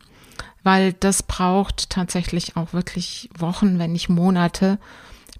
weil 0.64 0.94
das 0.94 1.24
braucht 1.24 1.90
tatsächlich 1.90 2.56
auch 2.56 2.74
wirklich 2.74 3.30
Wochen, 3.38 3.78
wenn 3.78 3.92
nicht 3.92 4.10
Monate, 4.10 4.80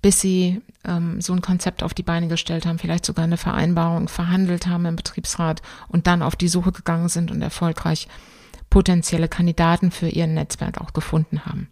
bis 0.06 0.22
Sie 0.22 0.62
ähm, 0.84 1.20
so 1.20 1.34
ein 1.34 1.42
Konzept 1.42 1.82
auf 1.82 1.96
die 1.96 2.04
Beine 2.04 2.28
gestellt 2.28 2.68
haben, 2.68 2.78
vielleicht 2.78 3.08
sogar 3.08 3.26
eine 3.26 3.38
Vereinbarung 3.38 4.08
verhandelt 4.08 4.68
haben 4.68 4.86
im 4.86 4.96
Betriebsrat 4.96 5.64
und 5.88 6.06
dann 6.06 6.22
auf 6.22 6.36
die 6.36 6.48
Suche 6.48 6.72
gegangen 6.72 7.10
sind 7.10 7.32
und 7.32 7.42
erfolgreich 7.42 8.08
potenzielle 8.70 9.28
Kandidaten 9.28 9.90
für 9.90 10.08
Ihr 10.08 10.28
Netzwerk 10.28 10.80
auch 10.80 10.94
gefunden 10.94 11.48
haben. 11.48 11.70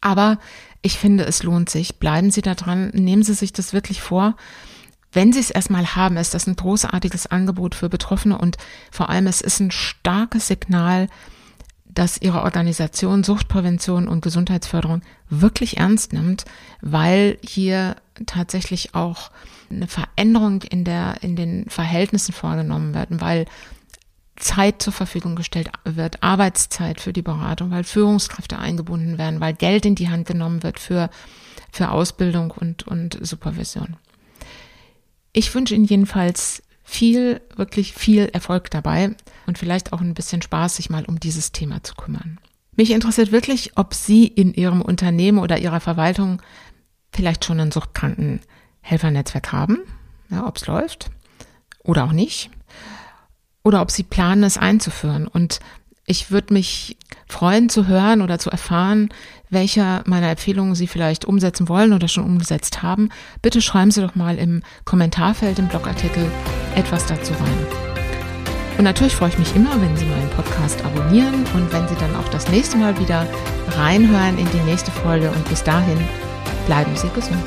Aber 0.00 0.38
ich 0.82 0.98
finde, 0.98 1.24
es 1.24 1.42
lohnt 1.42 1.68
sich. 1.68 1.96
Bleiben 1.96 2.30
Sie 2.30 2.42
da 2.42 2.54
dran, 2.54 2.90
nehmen 2.90 3.24
Sie 3.24 3.34
sich 3.34 3.52
das 3.52 3.72
wirklich 3.72 4.00
vor. 4.00 4.36
Wenn 5.10 5.32
Sie 5.32 5.40
es 5.40 5.50
erstmal 5.50 5.96
haben, 5.96 6.18
ist 6.18 6.32
das 6.32 6.46
ein 6.46 6.54
großartiges 6.54 7.26
Angebot 7.26 7.74
für 7.74 7.88
Betroffene 7.88 8.38
und 8.38 8.56
vor 8.92 9.10
allem 9.10 9.26
es 9.26 9.40
ist 9.40 9.58
ein 9.58 9.72
starkes 9.72 10.46
Signal, 10.46 11.08
dass 11.96 12.20
ihre 12.20 12.42
Organisation 12.42 13.24
Suchtprävention 13.24 14.06
und 14.06 14.20
Gesundheitsförderung 14.20 15.00
wirklich 15.30 15.78
ernst 15.78 16.12
nimmt, 16.12 16.44
weil 16.82 17.38
hier 17.42 17.96
tatsächlich 18.26 18.94
auch 18.94 19.30
eine 19.70 19.88
Veränderung 19.88 20.62
in 20.62 20.84
der, 20.84 21.16
in 21.22 21.36
den 21.36 21.64
Verhältnissen 21.70 22.34
vorgenommen 22.34 22.94
werden, 22.94 23.22
weil 23.22 23.46
Zeit 24.36 24.82
zur 24.82 24.92
Verfügung 24.92 25.36
gestellt 25.36 25.70
wird, 25.84 26.22
Arbeitszeit 26.22 27.00
für 27.00 27.14
die 27.14 27.22
Beratung, 27.22 27.70
weil 27.70 27.82
Führungskräfte 27.82 28.58
eingebunden 28.58 29.16
werden, 29.16 29.40
weil 29.40 29.54
Geld 29.54 29.86
in 29.86 29.94
die 29.94 30.10
Hand 30.10 30.26
genommen 30.28 30.62
wird 30.62 30.78
für, 30.78 31.08
für 31.72 31.90
Ausbildung 31.90 32.50
und, 32.50 32.86
und 32.86 33.18
Supervision. 33.22 33.96
Ich 35.32 35.54
wünsche 35.54 35.74
Ihnen 35.74 35.86
jedenfalls 35.86 36.62
viel, 36.86 37.42
wirklich 37.56 37.92
viel 37.92 38.26
Erfolg 38.32 38.70
dabei 38.70 39.14
und 39.46 39.58
vielleicht 39.58 39.92
auch 39.92 40.00
ein 40.00 40.14
bisschen 40.14 40.40
Spaß, 40.40 40.76
sich 40.76 40.88
mal 40.88 41.04
um 41.04 41.18
dieses 41.18 41.50
Thema 41.50 41.82
zu 41.82 41.96
kümmern. 41.96 42.38
Mich 42.76 42.92
interessiert 42.92 43.32
wirklich, 43.32 43.72
ob 43.76 43.92
Sie 43.92 44.26
in 44.26 44.54
Ihrem 44.54 44.82
Unternehmen 44.82 45.38
oder 45.38 45.58
Ihrer 45.58 45.80
Verwaltung 45.80 46.40
vielleicht 47.12 47.44
schon 47.44 47.58
ein 47.58 47.72
Suchtkrankenhelfernetzwerk 47.72 49.52
haben, 49.52 49.80
ja, 50.30 50.46
ob 50.46 50.56
es 50.56 50.66
läuft 50.68 51.10
oder 51.82 52.04
auch 52.04 52.12
nicht, 52.12 52.50
oder 53.64 53.82
ob 53.82 53.90
Sie 53.90 54.04
planen, 54.04 54.44
es 54.44 54.56
einzuführen. 54.56 55.26
Und 55.26 55.58
ich 56.06 56.30
würde 56.30 56.54
mich 56.54 56.96
freuen 57.28 57.68
zu 57.68 57.88
hören 57.88 58.22
oder 58.22 58.38
zu 58.38 58.48
erfahren, 58.50 59.08
welcher 59.50 60.02
meiner 60.06 60.30
Empfehlungen 60.30 60.74
Sie 60.74 60.86
vielleicht 60.86 61.24
umsetzen 61.24 61.68
wollen 61.68 61.92
oder 61.92 62.08
schon 62.08 62.24
umgesetzt 62.24 62.82
haben. 62.82 63.10
Bitte 63.42 63.60
schreiben 63.60 63.90
Sie 63.90 64.00
doch 64.00 64.14
mal 64.14 64.36
im 64.38 64.62
Kommentarfeld 64.84 65.58
im 65.58 65.68
Blogartikel 65.68 66.30
etwas 66.74 67.06
dazu 67.06 67.32
rein. 67.32 67.66
Und 68.78 68.84
natürlich 68.84 69.14
freue 69.14 69.30
ich 69.30 69.38
mich 69.38 69.56
immer, 69.56 69.80
wenn 69.80 69.96
Sie 69.96 70.04
meinen 70.04 70.30
Podcast 70.30 70.84
abonnieren 70.84 71.44
und 71.54 71.72
wenn 71.72 71.88
Sie 71.88 71.94
dann 71.96 72.14
auch 72.16 72.28
das 72.28 72.48
nächste 72.50 72.76
Mal 72.76 72.98
wieder 72.98 73.26
reinhören 73.70 74.38
in 74.38 74.48
die 74.50 74.70
nächste 74.70 74.90
Folge. 74.90 75.30
Und 75.30 75.48
bis 75.48 75.62
dahin 75.62 75.98
bleiben 76.66 76.94
Sie 76.94 77.08
gesund. 77.08 77.42